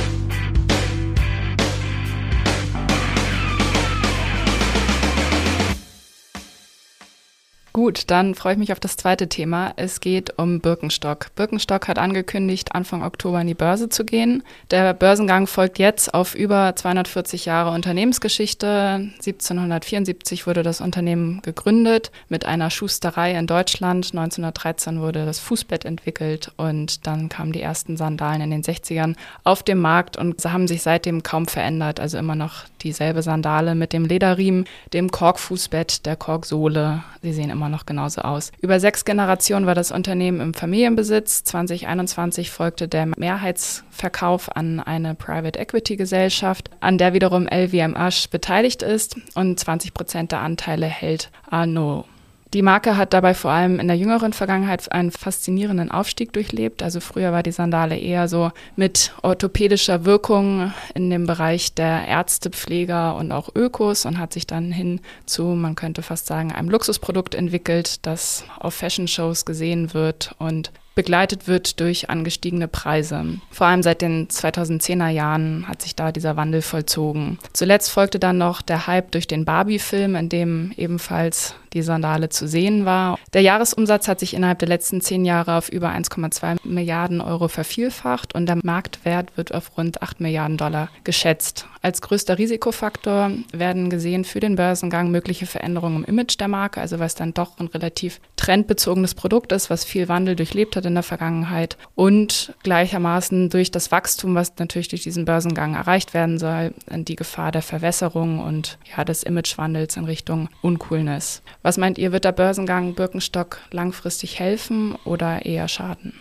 Gut, 7.77 8.09
dann 8.13 8.37
freue 8.37 8.53
ich 8.53 8.59
mich 8.61 8.71
auf 8.71 8.79
das 8.79 8.97
zweite 8.97 9.29
Thema. 9.29 9.73
Es 9.75 9.99
geht 9.99 10.39
um 10.39 10.61
Birkenstock. 10.61 11.35
Birkenstock 11.35 11.89
hat 11.89 11.99
angekündigt, 11.99 12.73
Anfang 12.73 13.03
Oktober 13.03 13.41
in 13.41 13.49
die 13.49 13.55
Börse 13.55 13.89
zu 13.89 14.05
gehen. 14.05 14.45
Der 14.71 14.95
Börsengang 14.95 15.49
folgt 15.49 15.81
jetzt 15.81 16.15
auf 16.15 16.37
über 16.37 16.77
240 16.77 17.47
Jahre 17.47 17.73
Unternehmensgeschichte. 17.73 19.11
1774 19.17 20.47
wurde 20.47 20.63
das 20.63 20.81
Unternehmen 20.81 21.43
gegründet 21.43 22.13
mit 22.29 22.47
einer 22.47 22.71
Schusterei 22.71 23.33
in 23.33 23.49
Deutschland. 23.49 24.07
1913 24.13 25.01
wurde 25.01 25.27
das 25.27 25.41
Fußbett 25.41 25.85
entwickelt 25.85 26.53
und 26.57 27.09
dann 27.09 27.29
kamen 27.29 27.51
die 27.51 27.63
ersten 27.63 27.97
Sandalen 27.97 28.41
in 28.43 28.51
den 28.53 28.63
60ern 28.63 29.17
auf 29.43 29.65
den 29.65 29.81
Markt 29.81 30.17
und 30.17 30.45
haben 30.45 30.69
sich 30.69 30.83
seitdem 30.83 31.25
kaum 31.25 31.49
verändert. 31.49 31.99
Also 31.99 32.19
immer 32.19 32.37
noch 32.37 32.67
dieselbe 32.85 33.23
Sandale 33.23 33.75
mit 33.75 33.93
dem 33.93 34.05
Lederriemen, 34.05 34.67
dem 34.93 35.11
Korkfußbett, 35.11 36.07
der 36.07 36.15
Korksohle. 36.15 37.03
Sie 37.23 37.33
sehen 37.33 37.51
immer 37.51 37.64
noch 37.69 37.87
genauso 37.87 38.23
aus. 38.23 38.53
Über 38.61 38.81
sechs 38.81 39.05
Generationen 39.05 39.67
war 39.67 39.75
das 39.75 39.93
Unternehmen 39.93 40.41
im 40.41 40.55
Familienbesitz. 40.55 41.45
2021 41.45 42.51
folgte 42.51 42.89
der 42.89 43.07
Mehrheitsverkauf 43.17 44.55
an 44.57 44.81
eine 44.81 45.15
Private 45.15 45.59
Equity 45.59 45.97
Gesellschaft, 45.97 46.71
an 46.81 46.99
der 46.99 47.13
wiederum 47.13 47.47
LVMH 47.47 48.29
beteiligt 48.31 48.83
ist 48.83 49.17
und 49.35 49.59
20 49.59 49.95
Prozent 49.95 50.33
der 50.33 50.41
Anteile 50.41 50.87
hält 50.87 51.31
Arnaud. 51.49 52.07
Die 52.55 52.63
Marke 52.63 52.97
hat 52.97 53.13
dabei 53.13 53.35
vor 53.35 53.51
allem 53.51 53.81
in 53.81 53.89
der 53.89 53.97
jüngeren 53.97 54.33
Vergangenheit 54.33 54.93
einen 54.93 55.11
faszinierenden 55.11 55.91
Aufstieg 55.91 56.33
durchlebt. 56.33 56.85
Also 56.85 57.01
früher 57.01 57.33
war 57.33 57.43
die 57.43 57.51
Sandale 57.51 57.99
eher 57.99 58.29
so 58.29 58.53
mit 58.77 59.13
orthopädischer 59.23 60.05
Wirkung 60.05 60.73
in 60.95 61.11
dem 61.11 61.27
Bereich 61.27 61.75
der 61.75 62.07
Ärzte, 62.07 62.51
Pfleger 62.51 63.17
und 63.17 63.33
auch 63.33 63.49
Ökos 63.57 64.07
und 64.07 64.21
hat 64.21 64.33
sich 64.33 64.47
dann 64.47 64.71
hin 64.71 65.01
zu, 65.27 65.43
man 65.43 65.75
könnte 65.75 66.03
fast 66.03 66.29
sagen, 66.29 66.53
einem 66.53 66.71
Luxusprodukt 66.71 67.35
entwickelt, 67.35 68.07
das 68.07 68.45
auf 68.61 68.75
Fashion-Shows 68.75 69.47
gesehen 69.47 69.93
wird 69.93 70.37
und 70.39 70.71
begleitet 70.95 71.49
wird 71.49 71.81
durch 71.81 72.09
angestiegene 72.09 72.69
Preise. 72.69 73.25
Vor 73.51 73.67
allem 73.67 73.83
seit 73.83 74.01
den 74.01 74.29
2010er 74.29 75.09
Jahren 75.09 75.67
hat 75.67 75.83
sich 75.83 75.97
da 75.97 76.13
dieser 76.13 76.37
Wandel 76.37 76.63
vollzogen. 76.63 77.39
Zuletzt 77.53 77.91
folgte 77.91 78.21
dann 78.21 78.39
noch 78.39 78.63
der 78.63 78.87
Hype 78.87 79.11
durch 79.11 79.27
den 79.27 79.45
Barbie-Film, 79.45 80.15
in 80.15 80.29
dem 80.29 80.73
ebenfalls 80.77 81.57
die 81.75 81.83
Sandale 81.83 82.29
zu 82.31 82.49
sehen 82.49 82.85
war. 82.85 83.19
Der 83.33 83.43
Jahresumsatz 83.43 84.09
hat 84.09 84.21
sich 84.21 84.35
innerhalb 84.35 84.61
der 84.61 84.69
letzten 84.69 85.01
zehn 85.01 85.25
Jahre 85.25 85.57
auf 85.57 85.69
über 85.69 85.91
1,2 85.91 86.59
Milliarden 86.65 87.21
Euro 87.21 87.49
vervielfacht 87.49 88.35
und 88.35 88.47
der 88.47 88.59
Marktwert 88.63 89.37
wird 89.37 89.53
auf 89.53 89.77
rund 89.77 90.03
8 90.03 90.21
Milliarden 90.21 90.57
Dollar 90.57 90.89
geschätzt. 91.05 91.67
Als 91.83 92.01
größter 92.01 92.39
Risikofaktor 92.39 93.31
werden 93.53 93.91
gesehen 93.91 94.25
für 94.25 94.41
den 94.41 94.57
Börsengang 94.57 95.11
mögliche 95.11 95.45
Veränderungen 95.45 96.05
im 96.05 96.05
Image 96.05 96.41
der 96.41 96.49
Marke, 96.49 96.81
also 96.81 96.99
was 96.99 97.15
dann 97.15 97.35
doch 97.35 97.59
ein 97.59 97.67
relativ 97.67 98.21
trendbezogenes 98.37 99.15
Produkt 99.15 99.53
ist, 99.53 99.69
was 99.69 99.85
viel 99.85 100.09
Wandel 100.09 100.35
durchlebt 100.35 100.77
hat 100.77 100.87
in 100.87 100.95
der 100.95 101.03
Vergangenheit 101.03 101.77
und 101.95 102.55
gleichermaßen 102.63 103.51
durch 103.51 103.71
das 103.71 103.91
Wachstum, 103.91 104.35
was 104.35 104.55
natürlich 104.59 104.89
durch 104.89 105.03
diesen 105.03 105.27
Börsengang 105.27 105.75
erreicht 105.75 106.15
werden 106.15 106.39
soll, 106.39 106.73
die 106.91 107.17
Gefahr 107.17 107.53
der 107.53 107.63
Verwässerung 107.63 108.39
und 108.39 108.79
ja, 108.97 109.05
des 109.05 109.23
Imagewandels 109.23 109.99
in 109.99 110.05
Richtung 110.05 110.49
Uncoolness. 110.63 111.43
Was 111.65 111.79
meint 111.79 111.97
ihr, 111.97 112.13
wird 112.13 112.27
der 112.27 112.33
Börsengang 112.33 112.95
Birkenstock 112.95 113.59
langfristig 113.71 114.39
helfen 114.39 114.97
oder 115.07 115.47
eher 115.47 115.67
schaden? 115.67 116.13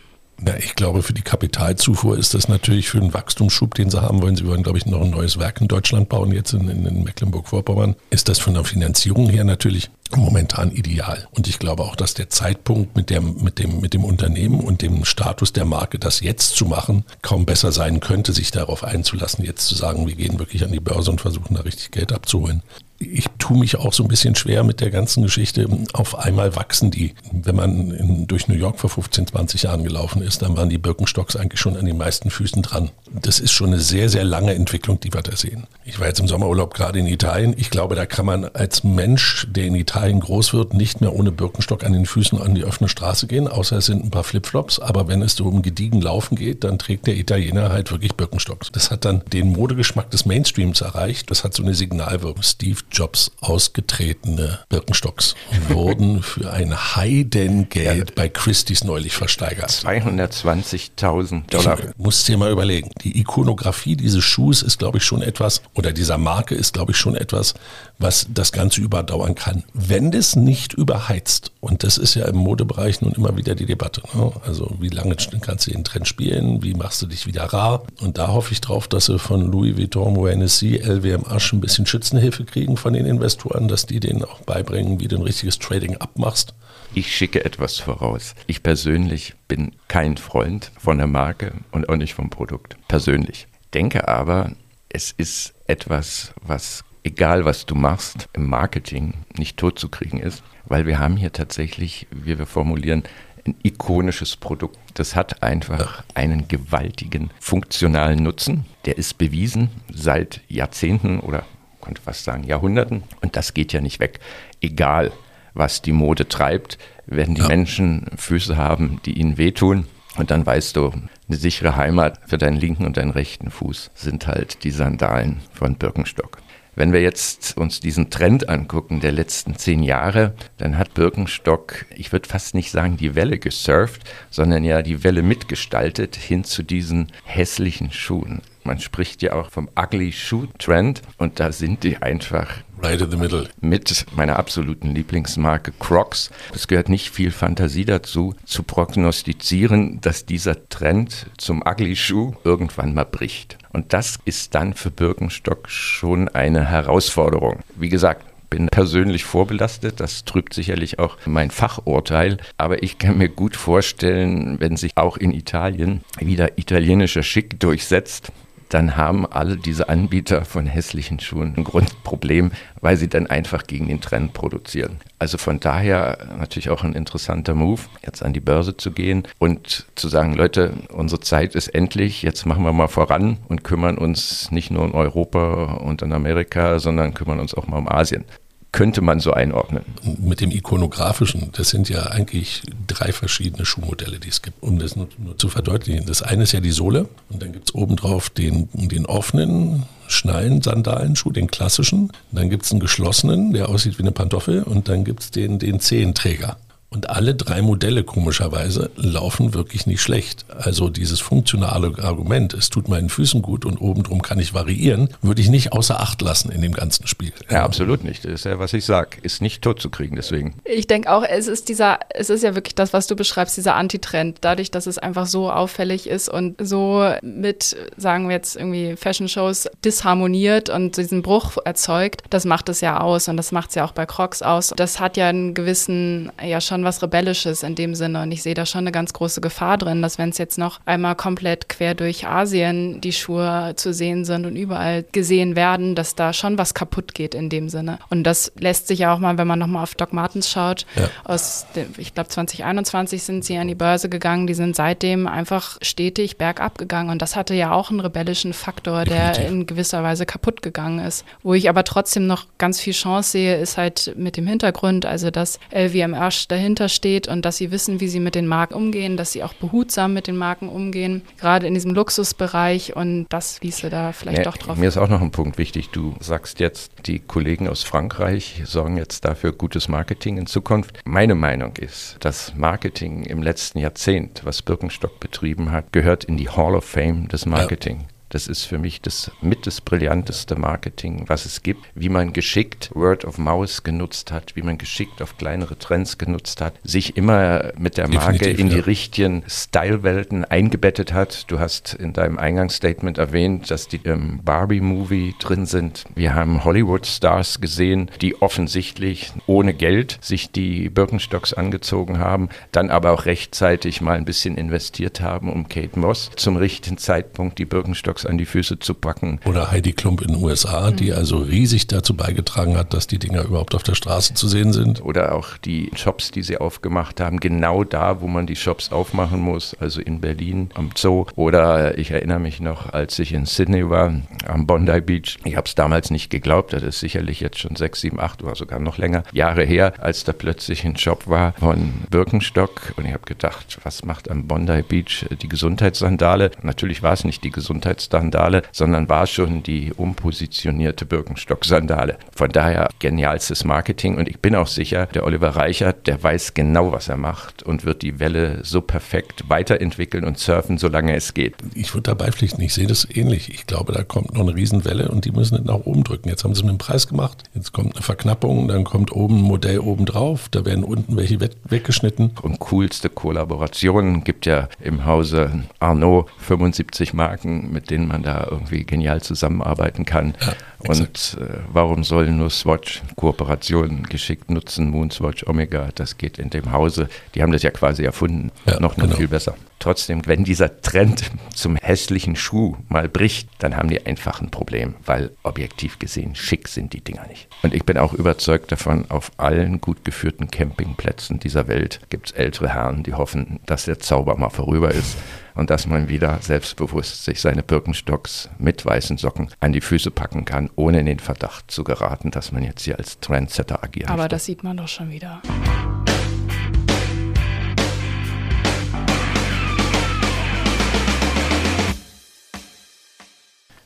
Ja, 0.47 0.55
ich 0.55 0.75
glaube, 0.75 1.03
für 1.03 1.13
die 1.13 1.21
Kapitalzufuhr 1.21 2.17
ist 2.17 2.33
das 2.33 2.47
natürlich 2.47 2.89
für 2.89 3.01
den 3.01 3.13
Wachstumsschub, 3.13 3.75
den 3.75 3.89
sie 3.89 4.01
haben 4.01 4.21
wollen. 4.21 4.37
Sie 4.37 4.47
wollen, 4.47 4.63
glaube 4.63 4.77
ich, 4.77 4.85
noch 4.85 5.01
ein 5.01 5.09
neues 5.09 5.39
Werk 5.39 5.59
in 5.59 5.67
Deutschland 5.67 6.07
bauen, 6.07 6.31
jetzt 6.31 6.53
in, 6.53 6.69
in 6.69 7.03
Mecklenburg-Vorpommern. 7.03 7.97
Ist 8.09 8.29
das 8.29 8.39
von 8.39 8.53
der 8.53 8.63
Finanzierung 8.63 9.29
her 9.29 9.43
natürlich 9.43 9.89
momentan 10.15 10.71
ideal. 10.71 11.27
Und 11.31 11.47
ich 11.47 11.59
glaube 11.59 11.83
auch, 11.83 11.97
dass 11.97 12.13
der 12.13 12.29
Zeitpunkt 12.29 12.95
mit 12.95 13.09
dem, 13.09 13.43
mit 13.43 13.59
dem, 13.59 13.81
mit 13.81 13.93
dem 13.93 14.05
Unternehmen 14.05 14.61
und 14.61 14.81
dem 14.81 15.03
Status 15.03 15.51
der 15.51 15.65
Marke, 15.65 15.99
das 15.99 16.21
jetzt 16.21 16.55
zu 16.55 16.65
machen, 16.65 17.03
kaum 17.21 17.45
besser 17.45 17.73
sein 17.73 17.99
könnte, 17.99 18.31
sich 18.31 18.51
darauf 18.51 18.83
einzulassen, 18.83 19.43
jetzt 19.43 19.67
zu 19.67 19.75
sagen, 19.75 20.07
wir 20.07 20.15
gehen 20.15 20.39
wirklich 20.39 20.63
an 20.63 20.71
die 20.71 20.79
Börse 20.79 21.11
und 21.11 21.19
versuchen 21.19 21.55
da 21.55 21.61
richtig 21.61 21.91
Geld 21.91 22.13
abzuholen 22.13 22.63
ich 23.03 23.25
tue 23.37 23.57
mich 23.57 23.77
auch 23.77 23.93
so 23.93 24.03
ein 24.03 24.07
bisschen 24.07 24.35
schwer 24.35 24.63
mit 24.63 24.81
der 24.81 24.89
ganzen 24.89 25.23
Geschichte. 25.23 25.67
Auf 25.93 26.17
einmal 26.17 26.55
wachsen 26.55 26.91
die. 26.91 27.13
Wenn 27.31 27.55
man 27.55 27.91
in, 27.91 28.27
durch 28.27 28.47
New 28.47 28.55
York 28.55 28.79
vor 28.79 28.89
15, 28.89 29.27
20 29.27 29.63
Jahren 29.63 29.83
gelaufen 29.83 30.21
ist, 30.21 30.41
dann 30.41 30.57
waren 30.57 30.69
die 30.69 30.77
Birkenstocks 30.77 31.35
eigentlich 31.35 31.59
schon 31.59 31.77
an 31.77 31.85
den 31.85 31.97
meisten 31.97 32.29
Füßen 32.29 32.61
dran. 32.61 32.91
Das 33.11 33.39
ist 33.39 33.51
schon 33.51 33.67
eine 33.67 33.79
sehr, 33.79 34.09
sehr 34.09 34.23
lange 34.23 34.53
Entwicklung, 34.53 34.99
die 34.99 35.13
wir 35.13 35.21
da 35.21 35.35
sehen. 35.35 35.67
Ich 35.85 35.99
war 35.99 36.07
jetzt 36.07 36.19
im 36.19 36.27
Sommerurlaub 36.27 36.73
gerade 36.73 36.99
in 36.99 37.07
Italien. 37.07 37.53
Ich 37.57 37.69
glaube, 37.69 37.95
da 37.95 38.05
kann 38.05 38.25
man 38.25 38.45
als 38.45 38.83
Mensch, 38.83 39.47
der 39.49 39.65
in 39.65 39.75
Italien 39.75 40.19
groß 40.19 40.53
wird, 40.53 40.73
nicht 40.73 41.01
mehr 41.01 41.13
ohne 41.13 41.31
Birkenstock 41.31 41.83
an 41.83 41.93
den 41.93 42.05
Füßen 42.05 42.39
an 42.39 42.55
die 42.55 42.65
offene 42.65 42.89
Straße 42.89 43.27
gehen, 43.27 43.47
außer 43.47 43.77
es 43.77 43.85
sind 43.85 44.03
ein 44.03 44.11
paar 44.11 44.23
Flipflops. 44.23 44.79
Aber 44.79 45.07
wenn 45.07 45.21
es 45.21 45.35
so 45.35 45.45
um 45.45 45.61
gediegen 45.61 46.01
Laufen 46.01 46.35
geht, 46.35 46.63
dann 46.63 46.79
trägt 46.79 47.07
der 47.07 47.17
Italiener 47.17 47.69
halt 47.69 47.91
wirklich 47.91 48.15
Birkenstocks. 48.15 48.71
Das 48.71 48.91
hat 48.91 49.05
dann 49.05 49.23
den 49.31 49.51
Modegeschmack 49.51 50.09
des 50.11 50.25
Mainstreams 50.25 50.81
erreicht. 50.81 51.29
Das 51.29 51.43
hat 51.43 51.53
so 51.53 51.63
eine 51.63 51.73
Signalwirkung. 51.73 52.43
Steve 52.43 52.79
Jobs 52.93 53.31
ausgetretene 53.41 54.59
Birkenstocks 54.69 55.35
wurden 55.67 56.21
für 56.21 56.53
ein 56.53 56.95
Heidengeld 56.95 58.13
bei 58.15 58.29
Christie's 58.29 58.83
neulich 58.83 59.13
versteigert. 59.13 59.71
220.000 59.71 61.49
Dollar. 61.49 61.79
Ich 61.79 61.97
muss 61.97 62.23
dir 62.23 62.37
mal 62.37 62.51
überlegen. 62.51 62.91
Die 63.03 63.19
Ikonografie 63.19 63.95
dieses 63.95 64.23
Schuhs 64.23 64.61
ist, 64.61 64.77
glaube 64.77 64.99
ich, 64.99 65.03
schon 65.03 65.23
etwas, 65.23 65.61
oder 65.73 65.91
dieser 65.91 66.19
Marke 66.19 66.53
ist, 66.53 66.73
glaube 66.73 66.91
ich, 66.91 66.97
schon 66.97 67.15
etwas, 67.15 67.55
was 67.97 68.27
das 68.29 68.51
Ganze 68.51 68.81
überdauern 68.81 69.35
kann. 69.35 69.63
Wenn 69.73 70.11
das 70.11 70.35
nicht 70.35 70.73
überheizt, 70.73 71.51
und 71.61 71.83
das 71.83 71.97
ist 71.97 72.15
ja 72.15 72.25
im 72.25 72.35
Modebereich 72.35 73.01
nun 73.01 73.13
immer 73.13 73.35
wieder 73.37 73.55
die 73.55 73.65
Debatte. 73.65 74.03
Ne? 74.13 74.31
Also 74.45 74.75
wie 74.79 74.89
lange 74.89 75.15
kannst 75.41 75.67
du 75.67 75.71
den 75.71 75.83
Trend 75.83 76.07
spielen, 76.07 76.61
wie 76.61 76.73
machst 76.73 77.01
du 77.01 77.07
dich 77.07 77.25
wieder 77.25 77.45
rar? 77.45 77.83
Und 78.01 78.17
da 78.17 78.27
hoffe 78.27 78.53
ich 78.53 78.61
drauf, 78.61 78.87
dass 78.87 79.05
sie 79.05 79.17
von 79.17 79.51
Louis 79.51 79.77
Vuitton, 79.77 80.15
Moët 80.15 80.31
Hennessy, 80.31 80.75
LWM 80.75 81.25
Asch 81.25 81.53
ein 81.53 81.61
bisschen 81.61 81.85
Schützenhilfe 81.85 82.43
kriegen 82.45 82.77
von 82.83 82.93
den 82.93 83.05
Investoren, 83.05 83.69
dass 83.69 83.85
die 83.85 84.01
denen 84.01 84.25
auch 84.25 84.41
beibringen, 84.41 84.99
wie 84.99 85.07
du 85.07 85.15
ein 85.15 85.21
richtiges 85.21 85.57
Trading 85.57 85.95
abmachst. 85.97 86.53
Ich 86.93 87.15
schicke 87.15 87.45
etwas 87.45 87.79
voraus. 87.79 88.35
Ich 88.45 88.61
persönlich 88.61 89.35
bin 89.47 89.71
kein 89.87 90.17
Freund 90.17 90.69
von 90.77 90.97
der 90.97 91.07
Marke 91.07 91.53
und 91.71 91.87
auch 91.87 91.95
nicht 91.95 92.13
vom 92.13 92.29
Produkt. 92.29 92.75
Persönlich. 92.89 93.47
Denke 93.73 94.09
aber, 94.09 94.51
es 94.89 95.13
ist 95.17 95.53
etwas, 95.65 96.33
was 96.41 96.83
egal 97.05 97.45
was 97.45 97.65
du 97.65 97.73
machst 97.73 98.27
im 98.33 98.49
Marketing 98.49 99.13
nicht 99.37 99.55
tot 99.55 99.79
zu 99.79 99.87
kriegen 99.87 100.19
ist, 100.19 100.43
weil 100.65 100.85
wir 100.85 100.99
haben 100.99 101.15
hier 101.15 101.31
tatsächlich, 101.31 102.07
wie 102.11 102.37
wir 102.37 102.45
formulieren, 102.45 103.03
ein 103.45 103.55
ikonisches 103.63 104.35
Produkt. 104.35 104.77
Das 104.93 105.15
hat 105.15 105.41
einfach 105.41 106.03
einen 106.15 106.49
gewaltigen 106.49 107.29
funktionalen 107.39 108.23
Nutzen. 108.23 108.65
Der 108.85 108.97
ist 108.97 109.17
bewiesen 109.17 109.69
seit 109.89 110.41
Jahrzehnten 110.49 111.21
oder 111.21 111.45
könnte 111.83 112.01
fast 112.01 112.23
sagen 112.23 112.43
Jahrhunderten. 112.43 113.03
Und 113.21 113.35
das 113.35 113.53
geht 113.53 113.73
ja 113.73 113.81
nicht 113.81 113.99
weg. 113.99 114.19
Egal, 114.61 115.11
was 115.53 115.81
die 115.81 115.91
Mode 115.91 116.27
treibt, 116.27 116.77
werden 117.05 117.35
die 117.35 117.41
ja. 117.41 117.47
Menschen 117.47 118.07
Füße 118.15 118.57
haben, 118.57 118.99
die 119.05 119.19
ihnen 119.19 119.37
wehtun. 119.37 119.87
Und 120.15 120.31
dann 120.31 120.45
weißt 120.45 120.75
du, 120.75 120.91
eine 121.27 121.37
sichere 121.37 121.75
Heimat 121.75 122.19
für 122.27 122.37
deinen 122.37 122.57
linken 122.57 122.85
und 122.85 122.97
deinen 122.97 123.11
rechten 123.11 123.49
Fuß 123.49 123.91
sind 123.95 124.27
halt 124.27 124.63
die 124.63 124.71
Sandalen 124.71 125.41
von 125.53 125.75
Birkenstock. 125.75 126.37
Wenn 126.75 126.91
wir 126.91 127.01
jetzt 127.01 127.55
uns 127.55 127.79
diesen 127.79 128.09
Trend 128.09 128.49
angucken 128.49 128.99
der 128.99 129.11
letzten 129.11 129.55
zehn 129.55 129.83
Jahre, 129.83 130.33
dann 130.57 130.77
hat 130.77 130.95
Birkenstock, 130.95 131.85
ich 131.95 132.11
würde 132.11 132.27
fast 132.27 132.55
nicht 132.55 132.71
sagen 132.71 132.97
die 132.97 133.13
Welle 133.13 133.37
gesurft, 133.37 134.01
sondern 134.31 134.63
ja 134.63 134.81
die 134.81 135.03
Welle 135.03 135.21
mitgestaltet 135.21 136.15
hin 136.15 136.43
zu 136.43 136.63
diesen 136.63 137.11
hässlichen 137.25 137.91
Schuhen. 137.91 138.41
Man 138.63 138.79
spricht 138.79 139.21
ja 139.21 139.33
auch 139.33 139.49
vom 139.49 139.69
Ugly 139.77 140.11
Shoe 140.11 140.47
Trend 140.57 141.01
und 141.17 141.39
da 141.39 141.51
sind 141.51 141.83
die 141.83 141.97
einfach 141.97 142.47
Right 142.81 142.99
in 142.99 143.11
the 143.11 143.17
middle. 143.17 143.47
Mit 143.61 144.05
meiner 144.15 144.37
absoluten 144.37 144.93
Lieblingsmarke 144.93 145.71
Crocs. 145.79 146.31
Es 146.53 146.67
gehört 146.67 146.89
nicht 146.89 147.11
viel 147.11 147.31
Fantasie 147.31 147.85
dazu, 147.85 148.35
zu 148.45 148.63
prognostizieren, 148.63 150.01
dass 150.01 150.25
dieser 150.25 150.67
Trend 150.67 151.27
zum 151.37 151.63
Ugly 151.65 151.95
Shoe 151.95 152.33
irgendwann 152.43 152.93
mal 152.93 153.05
bricht. 153.05 153.57
Und 153.71 153.93
das 153.93 154.19
ist 154.25 154.53
dann 154.55 154.73
für 154.73 154.91
Birkenstock 154.91 155.69
schon 155.69 156.27
eine 156.27 156.65
Herausforderung. 156.65 157.59
Wie 157.75 157.89
gesagt, 157.89 158.25
bin 158.53 158.67
persönlich 158.67 159.23
vorbelastet, 159.23 159.99
das 159.99 160.25
trübt 160.25 160.53
sicherlich 160.53 160.99
auch 160.99 161.17
mein 161.25 161.49
Fachurteil, 161.49 162.37
aber 162.55 162.83
ich 162.83 162.99
kann 162.99 163.17
mir 163.17 163.29
gut 163.29 163.55
vorstellen, 163.55 164.59
wenn 164.59 164.77
sich 164.77 164.91
auch 164.95 165.17
in 165.17 165.31
Italien 165.31 166.03
wieder 166.19 166.59
italienischer 166.59 167.23
Schick 167.23 167.59
durchsetzt, 167.59 168.31
dann 168.73 168.97
haben 168.97 169.25
alle 169.25 169.57
diese 169.57 169.87
Anbieter 169.87 170.45
von 170.45 170.65
hässlichen 170.65 171.19
Schuhen 171.19 171.53
ein 171.55 171.63
Grundproblem, 171.63 172.51
weil 172.81 172.97
sie 172.97 173.07
dann 173.07 173.27
einfach 173.27 173.67
gegen 173.67 173.87
den 173.87 174.01
Trend 174.01 174.33
produzieren. 174.33 174.97
Also 175.19 175.37
von 175.37 175.59
daher 175.59 176.17
natürlich 176.39 176.69
auch 176.69 176.83
ein 176.83 176.93
interessanter 176.93 177.53
Move, 177.53 177.81
jetzt 178.03 178.23
an 178.23 178.33
die 178.33 178.39
Börse 178.39 178.75
zu 178.75 178.91
gehen 178.91 179.23
und 179.37 179.85
zu 179.95 180.07
sagen, 180.07 180.33
Leute, 180.33 180.73
unsere 180.91 181.21
Zeit 181.21 181.53
ist 181.53 181.67
endlich, 181.67 182.23
jetzt 182.23 182.45
machen 182.45 182.63
wir 182.63 182.73
mal 182.73 182.87
voran 182.87 183.37
und 183.47 183.63
kümmern 183.63 183.97
uns 183.97 184.49
nicht 184.51 184.71
nur 184.71 184.83
um 184.83 184.95
Europa 184.95 185.75
und 185.75 186.01
in 186.01 186.11
Amerika, 186.11 186.79
sondern 186.79 187.13
kümmern 187.13 187.39
uns 187.39 187.53
auch 187.53 187.67
mal 187.67 187.77
um 187.77 187.87
Asien 187.87 188.25
könnte 188.73 189.01
man 189.01 189.21
so 189.21 189.31
einordnen. 189.31 189.83
Mit 190.19 190.41
dem 190.41 190.51
ikonografischen, 190.51 191.49
das 191.53 191.69
sind 191.69 191.89
ja 191.89 192.07
eigentlich 192.07 192.63
drei 192.87 193.13
verschiedene 193.13 193.65
Schuhmodelle, 193.65 194.19
die 194.19 194.29
es 194.29 194.41
gibt, 194.41 194.61
um 194.61 194.79
das 194.79 194.95
nur, 194.95 195.07
nur 195.17 195.37
zu 195.37 195.47
verdeutlichen. 195.47 196.05
Das 196.07 196.21
eine 196.23 196.43
ist 196.43 196.51
ja 196.51 196.59
die 196.59 196.71
Sohle 196.71 197.07
und 197.29 197.41
dann 197.41 197.53
gibt 197.53 197.69
es 197.69 197.75
obendrauf 197.75 198.29
den, 198.31 198.67
den 198.73 199.05
offenen 199.05 199.83
Schnallen-Sandalenschuh, 200.07 201.31
den 201.31 201.47
klassischen. 201.47 202.11
Dann 202.31 202.49
gibt 202.49 202.65
es 202.65 202.71
einen 202.71 202.81
geschlossenen, 202.81 203.53
der 203.53 203.69
aussieht 203.69 203.99
wie 203.99 204.03
eine 204.03 204.11
Pantoffel 204.11 204.63
und 204.63 204.89
dann 204.89 205.05
gibt 205.05 205.21
es 205.21 205.31
den, 205.31 205.59
den 205.59 205.79
Zehenträger. 205.79 206.57
Und 206.93 207.09
alle 207.09 207.33
drei 207.33 207.63
Modelle 207.63 208.03
komischerweise 208.03 208.91
laufen 208.95 209.55
wirklich 209.55 209.87
nicht 209.87 210.01
schlecht. 210.01 210.45
Also 210.55 210.89
dieses 210.89 211.19
funktionale 211.19 211.91
Argument, 212.03 212.53
es 212.53 212.69
tut 212.69 212.87
meinen 212.87 213.09
Füßen 213.09 213.41
gut 213.41 213.65
und 213.65 213.81
obendrum 213.81 214.21
kann 214.21 214.37
ich 214.37 214.53
variieren, 214.53 215.09
würde 215.23 215.41
ich 215.41 215.49
nicht 215.49 215.73
außer 215.73 215.99
Acht 215.99 216.21
lassen 216.21 216.51
in 216.51 216.61
dem 216.61 216.73
ganzen 216.73 217.07
Spiel. 217.07 217.33
Ja, 217.49 217.63
absolut 217.63 218.03
nicht. 218.03 218.25
Das 218.25 218.33
ist 218.33 218.45
ja, 218.45 218.59
was 218.59 218.73
ich 218.73 218.85
sage. 218.85 219.17
Ist 219.23 219.41
nicht 219.41 219.63
tot 219.63 219.81
zu 219.81 219.89
kriegen, 219.89 220.15
deswegen. 220.15 220.55
Ich 220.65 220.85
denke 220.85 221.11
auch, 221.11 221.23
es 221.23 221.47
ist 221.47 221.67
dieser, 221.67 221.99
es 222.09 222.29
ist 222.29 222.43
ja 222.43 222.53
wirklich 222.53 222.75
das, 222.75 222.93
was 222.93 223.07
du 223.07 223.15
beschreibst, 223.15 223.57
dieser 223.57 223.73
Antitrend. 223.73 224.37
Dadurch, 224.41 224.69
dass 224.69 224.85
es 224.85 224.99
einfach 224.99 225.25
so 225.25 225.51
auffällig 225.51 226.07
ist 226.07 226.29
und 226.29 226.55
so 226.59 227.11
mit, 227.23 227.75
sagen 227.97 228.27
wir 228.27 228.35
jetzt 228.35 228.55
irgendwie 228.55 228.95
Fashion-Shows 228.95 229.67
disharmoniert 229.83 230.69
und 230.69 230.97
diesen 230.97 231.23
Bruch 231.23 231.57
erzeugt, 231.65 232.21
das 232.29 232.45
macht 232.45 232.69
es 232.69 232.81
ja 232.81 232.99
aus 232.99 233.27
und 233.27 233.37
das 233.37 233.51
macht 233.51 233.69
es 233.69 233.75
ja 233.75 233.85
auch 233.85 233.93
bei 233.93 234.05
Crocs 234.05 234.43
aus. 234.43 234.73
Das 234.75 234.99
hat 234.99 235.17
ja 235.17 235.29
einen 235.29 235.55
gewissen, 235.55 236.31
ja 236.43 236.61
schon 236.61 236.82
schon 236.83 236.85
was 236.85 237.01
Rebellisches 237.01 237.63
in 237.63 237.75
dem 237.75 237.95
Sinne 237.95 238.21
und 238.21 238.31
ich 238.31 238.43
sehe 238.43 238.53
da 238.53 238.65
schon 238.65 238.81
eine 238.81 238.91
ganz 238.91 239.13
große 239.13 239.41
Gefahr 239.41 239.77
drin, 239.77 240.01
dass 240.01 240.17
wenn 240.17 240.29
es 240.29 240.37
jetzt 240.37 240.57
noch 240.57 240.79
einmal 240.85 241.15
komplett 241.15 241.69
quer 241.69 241.95
durch 241.95 242.27
Asien 242.27 243.01
die 243.01 243.13
Schuhe 243.13 243.73
zu 243.75 243.93
sehen 243.93 244.25
sind 244.25 244.45
und 244.45 244.55
überall 244.55 245.05
gesehen 245.11 245.55
werden, 245.55 245.95
dass 245.95 246.15
da 246.15 246.33
schon 246.33 246.57
was 246.57 246.73
kaputt 246.73 247.13
geht 247.13 247.35
in 247.35 247.49
dem 247.49 247.69
Sinne. 247.69 247.99
Und 248.09 248.23
das 248.23 248.51
lässt 248.59 248.87
sich 248.87 248.99
ja 248.99 249.13
auch 249.13 249.19
mal, 249.19 249.37
wenn 249.37 249.47
man 249.47 249.59
nochmal 249.59 249.83
auf 249.83 249.95
Doc 249.95 250.13
Martens 250.13 250.49
schaut, 250.49 250.85
ja. 250.95 251.09
aus, 251.23 251.65
dem, 251.75 251.87
ich 251.97 252.13
glaube 252.13 252.29
2021 252.29 253.23
sind 253.23 253.45
sie 253.45 253.57
an 253.57 253.67
die 253.67 253.75
Börse 253.75 254.09
gegangen, 254.09 254.47
die 254.47 254.53
sind 254.53 254.75
seitdem 254.75 255.27
einfach 255.27 255.77
stetig 255.81 256.37
bergab 256.37 256.77
gegangen 256.77 257.09
und 257.09 257.21
das 257.21 257.35
hatte 257.35 257.53
ja 257.53 257.71
auch 257.71 257.89
einen 257.89 257.99
rebellischen 257.99 258.53
Faktor, 258.53 259.05
der 259.05 259.29
Definitiv. 259.29 259.51
in 259.51 259.65
gewisser 259.65 260.03
Weise 260.03 260.25
kaputt 260.25 260.61
gegangen 260.61 260.99
ist. 260.99 261.25
Wo 261.43 261.53
ich 261.53 261.69
aber 261.69 261.83
trotzdem 261.83 262.27
noch 262.27 262.45
ganz 262.57 262.79
viel 262.79 262.93
Chance 262.93 263.31
sehe, 263.31 263.57
ist 263.57 263.77
halt 263.77 264.13
mit 264.17 264.37
dem 264.37 264.47
Hintergrund, 264.47 265.05
also 265.05 265.31
dass 265.31 265.59
LVMH 265.73 266.31
dahinter 266.73 266.89
steht 266.89 267.27
und 267.27 267.45
dass 267.45 267.57
sie 267.57 267.71
wissen, 267.71 267.99
wie 267.99 268.07
sie 268.07 268.19
mit 268.19 268.35
den 268.35 268.47
Marken 268.47 268.73
umgehen, 268.73 269.17
dass 269.17 269.31
sie 269.31 269.43
auch 269.43 269.53
behutsam 269.53 270.13
mit 270.13 270.27
den 270.27 270.37
Marken 270.37 270.69
umgehen, 270.69 271.21
gerade 271.39 271.67
in 271.67 271.73
diesem 271.73 271.93
Luxusbereich 271.93 272.95
und 272.95 273.27
das 273.29 273.61
ließe 273.61 273.89
da 273.89 274.11
vielleicht 274.11 274.39
ja, 274.39 274.43
doch 274.43 274.57
drauf. 274.57 274.77
Mir 274.77 274.87
ist 274.87 274.97
auch 274.97 275.09
noch 275.09 275.21
ein 275.21 275.31
Punkt 275.31 275.57
wichtig. 275.57 275.89
Du 275.89 276.15
sagst 276.19 276.59
jetzt, 276.59 276.91
die 277.05 277.19
Kollegen 277.19 277.67
aus 277.67 277.83
Frankreich 277.83 278.63
sorgen 278.65 278.97
jetzt 278.97 279.25
dafür 279.25 279.51
gutes 279.51 279.87
Marketing 279.87 280.37
in 280.37 280.47
Zukunft. 280.47 280.99
Meine 281.05 281.35
Meinung 281.35 281.75
ist, 281.77 282.17
das 282.21 282.53
Marketing 282.55 283.23
im 283.23 283.43
letzten 283.43 283.79
Jahrzehnt, 283.79 284.41
was 284.43 284.61
Birkenstock 284.61 285.19
betrieben 285.19 285.71
hat, 285.71 285.93
gehört 285.93 286.23
in 286.23 286.37
die 286.37 286.49
Hall 286.49 286.75
of 286.75 286.85
Fame 286.85 287.27
des 287.27 287.45
Marketing. 287.45 287.99
Ja. 288.01 288.12
Das 288.33 288.47
ist 288.47 288.63
für 288.63 288.79
mich 288.79 288.99
das 288.99 289.29
mit 289.41 289.67
das 289.67 289.79
brillanteste 289.79 290.55
Marketing, 290.55 291.25
was 291.27 291.45
es 291.45 291.61
gibt. 291.61 291.85
Wie 291.93 292.09
man 292.09 292.33
geschickt 292.33 292.89
Word 292.95 293.25
of 293.25 293.37
Mouse 293.37 293.83
genutzt 293.83 294.31
hat, 294.31 294.55
wie 294.55 294.63
man 294.63 294.79
geschickt 294.79 295.21
auf 295.21 295.37
kleinere 295.37 295.77
Trends 295.77 296.17
genutzt 296.17 296.59
hat, 296.59 296.73
sich 296.83 297.15
immer 297.15 297.73
mit 297.77 297.97
der 297.97 298.07
Marke 298.07 298.39
Definitiv, 298.39 298.59
in 298.59 298.69
die 298.69 298.77
ja. 298.77 298.83
richtigen 298.85 299.43
Style-Welten 299.47 300.45
eingebettet 300.45 301.13
hat. 301.13 301.51
Du 301.51 301.59
hast 301.59 301.93
in 301.93 302.13
deinem 302.13 302.39
Eingangsstatement 302.39 303.19
erwähnt, 303.19 303.69
dass 303.69 303.87
die 303.87 303.97
im 303.97 304.43
Barbie-Movie 304.43 305.35
drin 305.37 305.67
sind. 305.67 306.05
Wir 306.15 306.33
haben 306.33 306.63
Hollywood-Stars 306.63 307.61
gesehen, 307.61 308.09
die 308.21 308.41
offensichtlich 308.41 309.31
ohne 309.45 309.75
Geld 309.75 310.17
sich 310.21 310.51
die 310.51 310.89
Birkenstocks 310.89 311.53
angezogen 311.53 312.17
haben, 312.17 312.49
dann 312.71 312.89
aber 312.89 313.11
auch 313.11 313.27
rechtzeitig 313.27 314.01
mal 314.01 314.17
ein 314.17 314.25
bisschen 314.25 314.57
investiert 314.57 315.21
haben, 315.21 315.53
um 315.53 315.69
Kate 315.69 315.99
Moss 315.99 316.31
zum 316.35 316.55
richtigen 316.55 316.97
Zeitpunkt 316.97 317.59
die 317.59 317.65
Birkenstocks 317.65 318.22
an 318.25 318.37
die 318.37 318.45
Füße 318.45 318.79
zu 318.79 318.93
packen. 318.93 319.39
Oder 319.45 319.71
Heidi 319.71 319.93
Klump 319.93 320.21
in 320.21 320.33
den 320.33 320.43
USA, 320.43 320.91
mhm. 320.91 320.95
die 320.95 321.13
also 321.13 321.37
riesig 321.37 321.87
dazu 321.87 322.15
beigetragen 322.15 322.77
hat, 322.77 322.93
dass 322.93 323.07
die 323.07 323.19
Dinger 323.19 323.43
überhaupt 323.43 323.75
auf 323.75 323.83
der 323.83 323.95
Straße 323.95 324.33
zu 324.33 324.47
sehen 324.47 324.73
sind. 324.73 325.03
Oder 325.03 325.35
auch 325.35 325.57
die 325.57 325.91
Shops, 325.95 326.31
die 326.31 326.43
sie 326.43 326.57
aufgemacht 326.57 327.19
haben, 327.19 327.39
genau 327.39 327.83
da, 327.83 328.21
wo 328.21 328.27
man 328.27 328.47
die 328.47 328.55
Shops 328.55 328.91
aufmachen 328.91 329.39
muss, 329.39 329.75
also 329.79 330.01
in 330.01 330.21
Berlin 330.21 330.69
am 330.75 330.91
Zoo. 330.95 331.25
Oder 331.35 331.97
ich 331.97 332.11
erinnere 332.11 332.39
mich 332.39 332.59
noch, 332.59 332.93
als 332.93 333.19
ich 333.19 333.33
in 333.33 333.45
Sydney 333.45 333.89
war, 333.89 334.13
am 334.45 334.67
Bondi 334.67 335.01
Beach. 335.01 335.37
Ich 335.43 335.55
habe 335.55 335.67
es 335.67 335.75
damals 335.75 336.11
nicht 336.11 336.29
geglaubt, 336.29 336.73
das 336.73 336.83
ist 336.83 336.99
sicherlich 336.99 337.39
jetzt 337.39 337.59
schon 337.59 337.75
sechs, 337.75 338.01
sieben, 338.01 338.19
acht 338.19 338.43
oder 338.43 338.55
sogar 338.55 338.79
noch 338.79 338.97
länger 338.97 339.23
Jahre 339.31 339.63
her, 339.63 339.93
als 339.99 340.23
da 340.23 340.33
plötzlich 340.33 340.85
ein 340.85 340.97
Shop 340.97 341.27
war 341.27 341.53
von 341.53 341.93
Birkenstock. 342.09 342.93
Und 342.95 343.05
ich 343.05 343.13
habe 343.13 343.25
gedacht, 343.25 343.79
was 343.83 344.03
macht 344.03 344.29
am 344.29 344.47
Bondi 344.47 344.81
Beach 344.81 345.25
die 345.41 345.49
Gesundheitssandale? 345.49 346.51
Natürlich 346.61 347.03
war 347.03 347.13
es 347.13 347.23
nicht 347.23 347.43
die 347.43 347.51
Gesundheitssandale, 347.51 348.12
Sandale, 348.13 348.61
sondern 348.71 349.09
war 349.09 349.25
schon 349.25 349.63
die 349.63 349.91
umpositionierte 349.91 351.03
Birkenstock-Sandale. 351.03 352.17
Von 352.35 352.49
daher 352.49 352.89
genialstes 352.99 353.63
Marketing 353.63 354.17
und 354.17 354.27
ich 354.27 354.39
bin 354.39 354.53
auch 354.55 354.67
sicher, 354.67 355.07
der 355.07 355.25
Oliver 355.25 355.49
Reichert, 355.49 356.05
der 356.05 356.21
weiß 356.21 356.53
genau, 356.53 356.91
was 356.91 357.07
er 357.07 357.17
macht 357.17 357.63
und 357.63 357.85
wird 357.85 358.03
die 358.03 358.19
Welle 358.19 358.59
so 358.63 358.81
perfekt 358.81 359.49
weiterentwickeln 359.49 360.25
und 360.25 360.37
surfen, 360.37 360.77
solange 360.77 361.15
es 361.15 361.33
geht. 361.33 361.55
Ich 361.73 361.91
würde 361.95 362.11
dabei 362.11 362.31
pflichten, 362.31 362.61
ich 362.61 362.75
sehe 362.75 362.85
das 362.85 363.07
ähnlich. 363.09 363.51
Ich 363.51 363.65
glaube, 363.65 363.93
da 363.93 364.03
kommt 364.03 364.35
noch 364.35 364.41
eine 364.41 364.55
Riesenwelle 364.55 365.09
und 365.09 365.25
die 365.25 365.31
müssen 365.31 365.63
nach 365.65 365.85
oben 365.85 366.03
drücken. 366.03 366.29
Jetzt 366.29 366.43
haben 366.43 366.53
sie 366.53 366.59
es 366.59 366.63
mit 366.63 366.73
dem 366.73 366.77
Preis 366.77 367.07
gemacht, 367.07 367.43
jetzt 367.55 367.71
kommt 367.71 367.95
eine 367.95 368.03
Verknappung, 368.03 368.67
dann 368.67 368.83
kommt 368.83 369.11
oben 369.11 369.39
ein 369.39 369.41
Modell 369.41 369.79
oben 369.79 370.05
drauf, 370.05 370.49
da 370.51 370.65
werden 370.65 370.83
unten 370.83 371.17
welche 371.17 371.39
weggeschnitten. 371.39 372.33
Und 372.43 372.59
coolste 372.59 373.09
Kollaborationen 373.09 374.23
gibt 374.23 374.45
ja 374.45 374.69
im 374.79 375.07
Hause 375.07 375.63
Arnaud 375.79 376.27
75 376.37 377.15
Marken, 377.15 377.71
mit 377.71 377.89
denen 377.89 378.02
denen 378.03 378.07
man 378.09 378.23
da 378.23 378.47
irgendwie 378.49 378.83
genial 378.83 379.21
zusammenarbeiten 379.21 380.05
kann. 380.05 380.33
Ja, 380.41 380.53
und 380.89 381.37
äh, 381.39 381.59
warum 381.71 382.03
sollen 382.03 382.37
nur 382.37 382.49
Swatch 382.49 383.01
Kooperationen 383.15 384.03
geschickt 384.03 384.51
nutzen, 384.51 384.89
Moonswatch, 384.89 385.47
Omega, 385.47 385.89
das 385.95 386.17
geht 386.17 386.37
in 386.37 386.49
dem 386.49 386.71
Hause. 386.71 387.07
Die 387.35 387.41
haben 387.41 387.51
das 387.51 387.63
ja 387.63 387.71
quasi 387.71 388.03
erfunden, 388.03 388.51
ja, 388.65 388.79
noch, 388.79 388.97
noch 388.97 389.05
genau. 389.05 389.15
viel 389.15 389.27
besser. 389.29 389.55
Trotzdem, 389.79 390.25
wenn 390.27 390.43
dieser 390.43 390.81
Trend 390.81 391.31
zum 391.53 391.75
hässlichen 391.75 392.35
Schuh 392.35 392.75
mal 392.89 393.09
bricht, 393.09 393.49
dann 393.59 393.75
haben 393.75 393.89
die 393.89 394.05
einfach 394.05 394.41
ein 394.41 394.49
Problem, 394.49 394.95
weil 395.05 395.31
objektiv 395.43 395.99
gesehen 395.99 396.35
schick 396.35 396.67
sind 396.67 396.93
die 396.93 397.01
Dinger 397.01 397.27
nicht. 397.27 397.47
Und 397.63 397.73
ich 397.73 397.85
bin 397.85 397.97
auch 397.97 398.13
überzeugt 398.13 398.71
davon, 398.71 399.09
auf 399.09 399.31
allen 399.37 399.81
gut 399.81 400.05
geführten 400.05 400.49
Campingplätzen 400.49 401.39
dieser 401.39 401.67
Welt 401.67 402.01
gibt 402.09 402.27
es 402.27 402.31
ältere 402.33 402.69
Herren, 402.73 403.03
die 403.03 403.13
hoffen, 403.13 403.59
dass 403.65 403.85
der 403.85 403.99
Zauber 403.99 404.37
mal 404.37 404.49
vorüber 404.49 404.91
ist 404.91 405.17
und 405.55 405.69
dass 405.69 405.87
man 405.87 406.09
wieder 406.09 406.39
selbstbewusst 406.41 407.23
sich 407.23 407.41
seine 407.41 407.63
Birkenstocks 407.63 408.49
mit 408.57 408.85
weißen 408.85 409.17
Socken 409.17 409.49
an 409.59 409.73
die 409.73 409.81
Füße 409.81 410.11
packen 410.11 410.45
kann, 410.45 410.69
ohne 410.75 410.99
in 410.99 411.05
den 411.05 411.19
Verdacht 411.19 411.71
zu 411.71 411.83
geraten, 411.83 412.31
dass 412.31 412.51
man 412.51 412.63
jetzt 412.63 412.83
hier 412.83 412.97
als 412.97 413.19
Trendsetter 413.19 413.83
agiert. 413.83 414.09
Aber 414.09 414.27
das 414.27 414.45
sieht 414.45 414.63
man 414.63 414.77
doch 414.77 414.87
schon 414.87 415.11
wieder. 415.11 415.41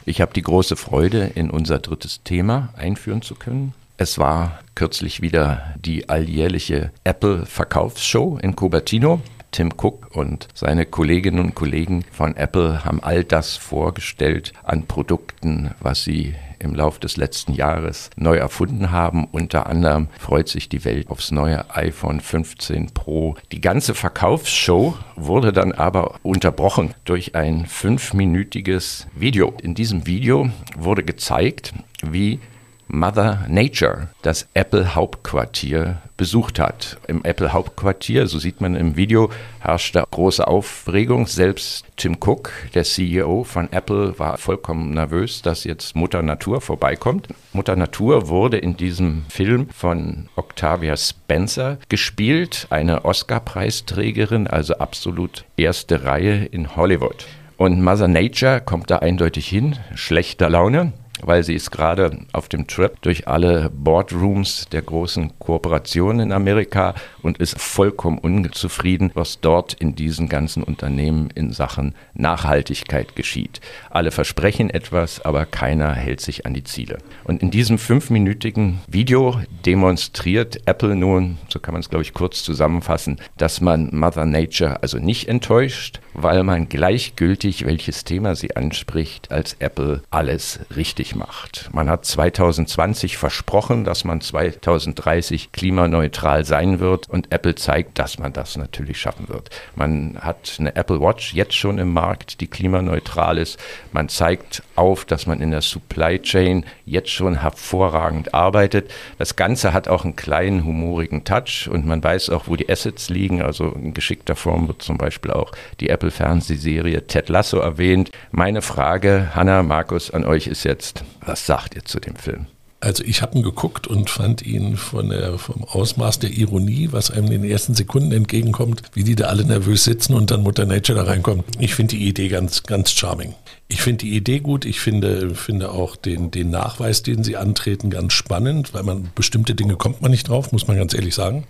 Ich 0.09 0.21
habe 0.21 0.33
die 0.33 0.41
große 0.41 0.77
Freude, 0.77 1.31
in 1.35 1.49
unser 1.49 1.79
drittes 1.79 2.23
Thema 2.23 2.69
einführen 2.77 3.21
zu 3.21 3.35
können. 3.35 3.73
Es 3.97 4.17
war 4.17 4.59
kürzlich 4.73 5.21
wieder 5.21 5.73
die 5.83 6.07
alljährliche 6.07 6.91
Apple-Verkaufsshow 7.03 8.37
in 8.41 8.55
Cupertino. 8.55 9.19
Tim 9.51 9.71
Cook 9.75 10.15
und 10.15 10.47
seine 10.53 10.85
Kolleginnen 10.85 11.39
und 11.39 11.55
Kollegen 11.55 12.03
von 12.11 12.35
Apple 12.35 12.85
haben 12.85 13.01
all 13.01 13.23
das 13.23 13.55
vorgestellt 13.55 14.53
an 14.63 14.85
Produkten, 14.85 15.71
was 15.79 16.03
sie 16.03 16.35
im 16.59 16.75
Laufe 16.75 16.99
des 16.99 17.17
letzten 17.17 17.53
Jahres 17.53 18.09
neu 18.15 18.37
erfunden 18.37 18.91
haben. 18.91 19.25
Unter 19.25 19.67
anderem 19.67 20.07
freut 20.19 20.47
sich 20.47 20.69
die 20.69 20.85
Welt 20.85 21.09
aufs 21.09 21.31
neue 21.31 21.69
iPhone 21.75 22.19
15 22.19 22.91
Pro. 22.91 23.35
Die 23.51 23.61
ganze 23.61 23.93
Verkaufsshow 23.93 24.97
wurde 25.15 25.53
dann 25.53 25.71
aber 25.71 26.15
unterbrochen 26.23 26.93
durch 27.05 27.35
ein 27.35 27.65
fünfminütiges 27.65 29.07
Video. 29.15 29.53
In 29.61 29.75
diesem 29.75 30.07
Video 30.07 30.49
wurde 30.77 31.03
gezeigt, 31.03 31.73
wie 32.03 32.39
Mother 32.87 33.45
Nature, 33.49 34.09
das 34.21 34.47
Apple 34.53 34.95
Hauptquartier, 34.95 36.01
besucht 36.15 36.59
hat. 36.59 36.97
Im 37.07 37.23
Apple 37.23 37.53
Hauptquartier, 37.53 38.27
so 38.27 38.39
sieht 38.39 38.61
man 38.61 38.75
im 38.75 38.95
Video, 38.95 39.29
herrschte 39.59 40.03
große 40.09 40.47
Aufregung. 40.47 41.27
Selbst 41.27 41.85
Tim 41.97 42.17
Cook, 42.19 42.51
der 42.73 42.83
CEO 42.83 43.43
von 43.43 43.71
Apple, 43.71 44.17
war 44.17 44.37
vollkommen 44.37 44.91
nervös, 44.93 45.41
dass 45.41 45.63
jetzt 45.63 45.95
Mutter 45.95 46.21
Natur 46.21 46.61
vorbeikommt. 46.61 47.27
Mutter 47.53 47.75
Natur 47.75 48.29
wurde 48.29 48.57
in 48.57 48.77
diesem 48.77 49.25
Film 49.29 49.69
von 49.69 50.29
Octavia 50.35 50.95
Spencer 50.95 51.77
gespielt, 51.89 52.67
eine 52.69 53.05
Oscar-Preisträgerin, 53.05 54.47
also 54.47 54.75
absolut 54.75 55.45
erste 55.57 56.03
Reihe 56.03 56.45
in 56.45 56.75
Hollywood. 56.75 57.27
Und 57.57 57.81
Mother 57.81 58.07
Nature 58.07 58.61
kommt 58.61 58.91
da 58.91 58.99
eindeutig 58.99 59.47
hin, 59.47 59.77
schlechter 59.95 60.49
Laune 60.49 60.93
weil 61.21 61.43
sie 61.43 61.55
ist 61.55 61.71
gerade 61.71 62.19
auf 62.33 62.49
dem 62.49 62.67
Trip 62.67 62.99
durch 63.01 63.27
alle 63.27 63.69
Boardrooms 63.69 64.67
der 64.71 64.81
großen 64.81 65.39
Kooperationen 65.39 66.27
in 66.27 66.31
Amerika 66.31 66.95
und 67.21 67.37
ist 67.37 67.59
vollkommen 67.59 68.17
unzufrieden, 68.19 69.11
was 69.13 69.39
dort 69.39 69.73
in 69.73 69.95
diesen 69.95 70.29
ganzen 70.29 70.63
Unternehmen 70.63 71.29
in 71.35 71.51
Sachen 71.51 71.95
Nachhaltigkeit 72.13 73.15
geschieht. 73.15 73.61
Alle 73.89 74.11
versprechen 74.11 74.69
etwas, 74.69 75.21
aber 75.21 75.45
keiner 75.45 75.93
hält 75.93 76.21
sich 76.21 76.45
an 76.45 76.53
die 76.53 76.63
Ziele. 76.63 76.97
Und 77.23 77.41
in 77.41 77.51
diesem 77.51 77.77
fünfminütigen 77.77 78.79
Video 78.87 79.39
demonstriert 79.65 80.61
Apple 80.65 80.95
nun, 80.95 81.37
so 81.49 81.59
kann 81.59 81.73
man 81.73 81.81
es 81.81 81.89
glaube 81.89 82.03
ich 82.03 82.13
kurz 82.13 82.43
zusammenfassen, 82.43 83.17
dass 83.37 83.61
man 83.61 83.89
Mother 83.93 84.25
Nature 84.25 84.81
also 84.81 84.99
nicht 84.99 85.27
enttäuscht, 85.27 85.99
weil 86.13 86.43
man 86.43 86.67
gleichgültig, 86.69 87.65
welches 87.65 88.03
Thema 88.03 88.35
sie 88.35 88.55
anspricht, 88.55 89.31
als 89.31 89.55
Apple 89.59 90.01
alles 90.09 90.59
richtig 90.75 91.06
zugänglich 91.07 91.15
macht. 91.15 91.69
Man 91.73 91.89
hat 91.89 92.05
2020 92.05 93.17
versprochen, 93.17 93.83
dass 93.83 94.03
man 94.03 94.21
2030 94.21 95.51
klimaneutral 95.51 96.45
sein 96.45 96.79
wird 96.79 97.09
und 97.09 97.31
Apple 97.31 97.55
zeigt, 97.55 97.99
dass 97.99 98.19
man 98.19 98.33
das 98.33 98.57
natürlich 98.57 98.99
schaffen 98.99 99.29
wird. 99.29 99.49
Man 99.75 100.17
hat 100.19 100.57
eine 100.59 100.75
Apple 100.75 101.01
Watch 101.01 101.33
jetzt 101.33 101.55
schon 101.55 101.77
im 101.77 101.93
Markt, 101.93 102.41
die 102.41 102.47
klimaneutral 102.47 103.37
ist. 103.37 103.59
Man 103.91 104.09
zeigt 104.09 104.63
auf, 104.75 105.05
dass 105.05 105.27
man 105.27 105.41
in 105.41 105.51
der 105.51 105.61
Supply 105.61 106.19
Chain 106.19 106.65
jetzt 106.85 107.09
schon 107.09 107.41
hervorragend 107.41 108.33
arbeitet. 108.33 108.91
Das 109.17 109.35
Ganze 109.35 109.73
hat 109.73 109.87
auch 109.87 110.03
einen 110.03 110.15
kleinen 110.15 110.65
humorigen 110.65 111.23
Touch 111.23 111.69
und 111.71 111.85
man 111.85 112.03
weiß 112.03 112.29
auch, 112.29 112.47
wo 112.47 112.55
die 112.55 112.69
Assets 112.69 113.09
liegen. 113.09 113.41
Also 113.41 113.71
in 113.71 113.93
geschickter 113.93 114.35
Form 114.35 114.67
wird 114.67 114.81
zum 114.81 114.97
Beispiel 114.97 115.31
auch 115.31 115.51
die 115.79 115.89
Apple 115.89 116.11
Fernsehserie 116.11 117.05
Ted 117.07 117.29
Lasso 117.29 117.57
erwähnt. 117.57 118.11
Meine 118.31 118.61
Frage, 118.61 119.31
Hanna, 119.33 119.63
Markus, 119.63 120.11
an 120.11 120.25
euch 120.25 120.47
ist 120.47 120.63
jetzt, 120.63 120.96
was 121.21 121.45
sagt 121.45 121.75
ihr 121.75 121.85
zu 121.85 121.99
dem 121.99 122.15
Film? 122.15 122.47
Also 122.79 123.03
ich 123.03 123.23
habe 123.23 123.35
ihn 123.35 123.43
geguckt 123.43 123.87
und 123.87 124.09
fand 124.09 124.43
ihn 124.43 124.77
von 124.77 125.09
der, 125.09 125.39
vom 125.39 125.63
Ausmaß 125.63 126.19
der 126.19 126.29
Ironie, 126.29 126.89
was 126.91 127.09
einem 127.09 127.25
in 127.31 127.41
den 127.41 127.51
ersten 127.51 127.73
Sekunden 127.73 128.11
entgegenkommt, 128.11 128.83
wie 128.93 129.03
die 129.03 129.15
da 129.15 129.25
alle 129.25 129.45
nervös 129.45 129.83
sitzen 129.83 130.13
und 130.13 130.29
dann 130.29 130.43
Mutter 130.43 130.65
Nature 130.65 130.99
da 130.99 131.05
reinkommt. 131.05 131.43
Ich 131.59 131.73
finde 131.73 131.95
die 131.95 132.07
Idee 132.07 132.27
ganz, 132.27 132.63
ganz 132.63 132.91
charming. 132.91 133.33
Ich 133.67 133.81
finde 133.81 134.05
die 134.05 134.15
Idee 134.15 134.39
gut. 134.39 134.63
Ich 134.65 134.79
finde, 134.79 135.33
finde 135.33 135.71
auch 135.71 135.95
den, 135.95 136.29
den 136.29 136.51
Nachweis, 136.51 137.01
den 137.01 137.23
sie 137.23 137.35
antreten, 137.35 137.89
ganz 137.89 138.13
spannend, 138.13 138.75
weil 138.75 138.83
man 138.83 139.09
bestimmte 139.15 139.55
Dinge 139.55 139.75
kommt 139.75 140.03
man 140.03 140.11
nicht 140.11 140.29
drauf, 140.29 140.51
muss 140.51 140.67
man 140.67 140.77
ganz 140.77 140.93
ehrlich 140.93 141.15
sagen. 141.15 141.45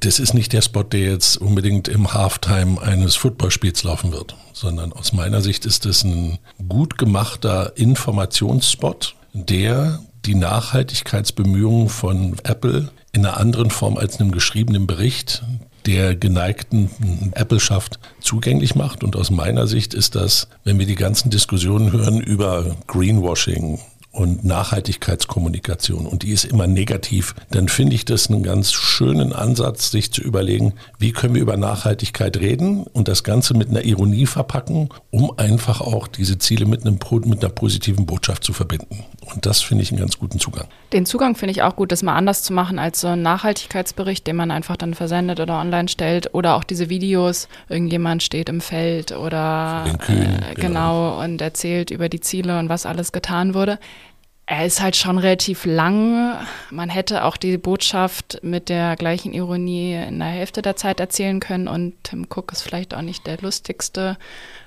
Das 0.00 0.18
ist 0.18 0.34
nicht 0.34 0.52
der 0.52 0.62
Spot, 0.62 0.82
der 0.82 1.00
jetzt 1.00 1.36
unbedingt 1.36 1.88
im 1.88 2.12
Halftime 2.12 2.80
eines 2.80 3.16
Footballspiels 3.16 3.84
laufen 3.84 4.12
wird, 4.12 4.36
sondern 4.52 4.92
aus 4.92 5.12
meiner 5.12 5.40
Sicht 5.40 5.66
ist 5.66 5.86
es 5.86 6.04
ein 6.04 6.38
gut 6.68 6.98
gemachter 6.98 7.76
Informationsspot, 7.76 9.14
der 9.32 10.00
die 10.24 10.34
Nachhaltigkeitsbemühungen 10.34 11.88
von 11.88 12.36
Apple 12.44 12.90
in 13.12 13.24
einer 13.24 13.36
anderen 13.36 13.70
Form 13.70 13.96
als 13.96 14.20
einem 14.20 14.32
geschriebenen 14.32 14.86
Bericht 14.86 15.42
der 15.86 16.14
geneigten 16.14 17.32
Apple-Schaft 17.34 17.98
zugänglich 18.20 18.74
macht. 18.74 19.02
Und 19.02 19.16
aus 19.16 19.30
meiner 19.30 19.66
Sicht 19.66 19.94
ist 19.94 20.14
das, 20.14 20.48
wenn 20.64 20.78
wir 20.78 20.86
die 20.86 20.96
ganzen 20.96 21.30
Diskussionen 21.30 21.92
hören 21.92 22.20
über 22.20 22.76
Greenwashing, 22.86 23.80
und 24.18 24.44
Nachhaltigkeitskommunikation 24.44 26.04
und 26.04 26.24
die 26.24 26.32
ist 26.32 26.44
immer 26.44 26.66
negativ, 26.66 27.36
dann 27.52 27.68
finde 27.68 27.94
ich 27.94 28.04
das 28.04 28.28
einen 28.28 28.42
ganz 28.42 28.72
schönen 28.72 29.32
Ansatz, 29.32 29.92
sich 29.92 30.12
zu 30.12 30.22
überlegen, 30.22 30.74
wie 30.98 31.12
können 31.12 31.36
wir 31.36 31.42
über 31.42 31.56
Nachhaltigkeit 31.56 32.36
reden 32.36 32.82
und 32.82 33.06
das 33.06 33.22
Ganze 33.22 33.54
mit 33.54 33.70
einer 33.70 33.84
Ironie 33.84 34.26
verpacken, 34.26 34.88
um 35.12 35.38
einfach 35.38 35.80
auch 35.80 36.08
diese 36.08 36.36
Ziele 36.38 36.66
mit, 36.66 36.84
einem, 36.84 36.98
mit 37.26 37.44
einer 37.44 37.52
positiven 37.52 38.06
Botschaft 38.06 38.42
zu 38.42 38.52
verbinden. 38.52 39.04
Und 39.32 39.46
das 39.46 39.60
finde 39.60 39.82
ich 39.82 39.92
einen 39.92 40.00
ganz 40.00 40.18
guten 40.18 40.40
Zugang. 40.40 40.66
Den 40.92 41.06
Zugang 41.06 41.36
finde 41.36 41.52
ich 41.52 41.62
auch 41.62 41.76
gut, 41.76 41.92
das 41.92 42.02
mal 42.02 42.16
anders 42.16 42.42
zu 42.42 42.52
machen 42.52 42.78
als 42.78 43.00
so 43.00 43.08
ein 43.08 43.22
Nachhaltigkeitsbericht, 43.22 44.26
den 44.26 44.36
man 44.36 44.50
einfach 44.50 44.76
dann 44.76 44.94
versendet 44.94 45.38
oder 45.38 45.60
online 45.60 45.88
stellt 45.88 46.34
oder 46.34 46.56
auch 46.56 46.64
diese 46.64 46.88
Videos, 46.88 47.46
irgendjemand 47.68 48.22
steht 48.22 48.48
im 48.48 48.60
Feld 48.60 49.12
oder 49.12 49.84
Kühen, 50.00 50.42
äh, 50.42 50.54
genau. 50.54 51.14
genau 51.14 51.22
und 51.22 51.40
erzählt 51.40 51.90
über 51.90 52.08
die 52.08 52.20
Ziele 52.20 52.58
und 52.58 52.68
was 52.68 52.86
alles 52.86 53.12
getan 53.12 53.54
wurde. 53.54 53.78
Er 54.50 54.64
ist 54.64 54.80
halt 54.80 54.96
schon 54.96 55.18
relativ 55.18 55.66
lang. 55.66 56.38
Man 56.70 56.88
hätte 56.88 57.24
auch 57.24 57.36
die 57.36 57.58
Botschaft 57.58 58.38
mit 58.42 58.70
der 58.70 58.96
gleichen 58.96 59.34
Ironie 59.34 59.92
in 59.92 60.20
der 60.20 60.28
Hälfte 60.28 60.62
der 60.62 60.74
Zeit 60.74 61.00
erzählen 61.00 61.38
können 61.38 61.68
und 61.68 61.92
Tim 62.02 62.26
Cook 62.34 62.52
ist 62.52 62.62
vielleicht 62.62 62.94
auch 62.94 63.02
nicht 63.02 63.26
der 63.26 63.36
lustigste 63.42 64.16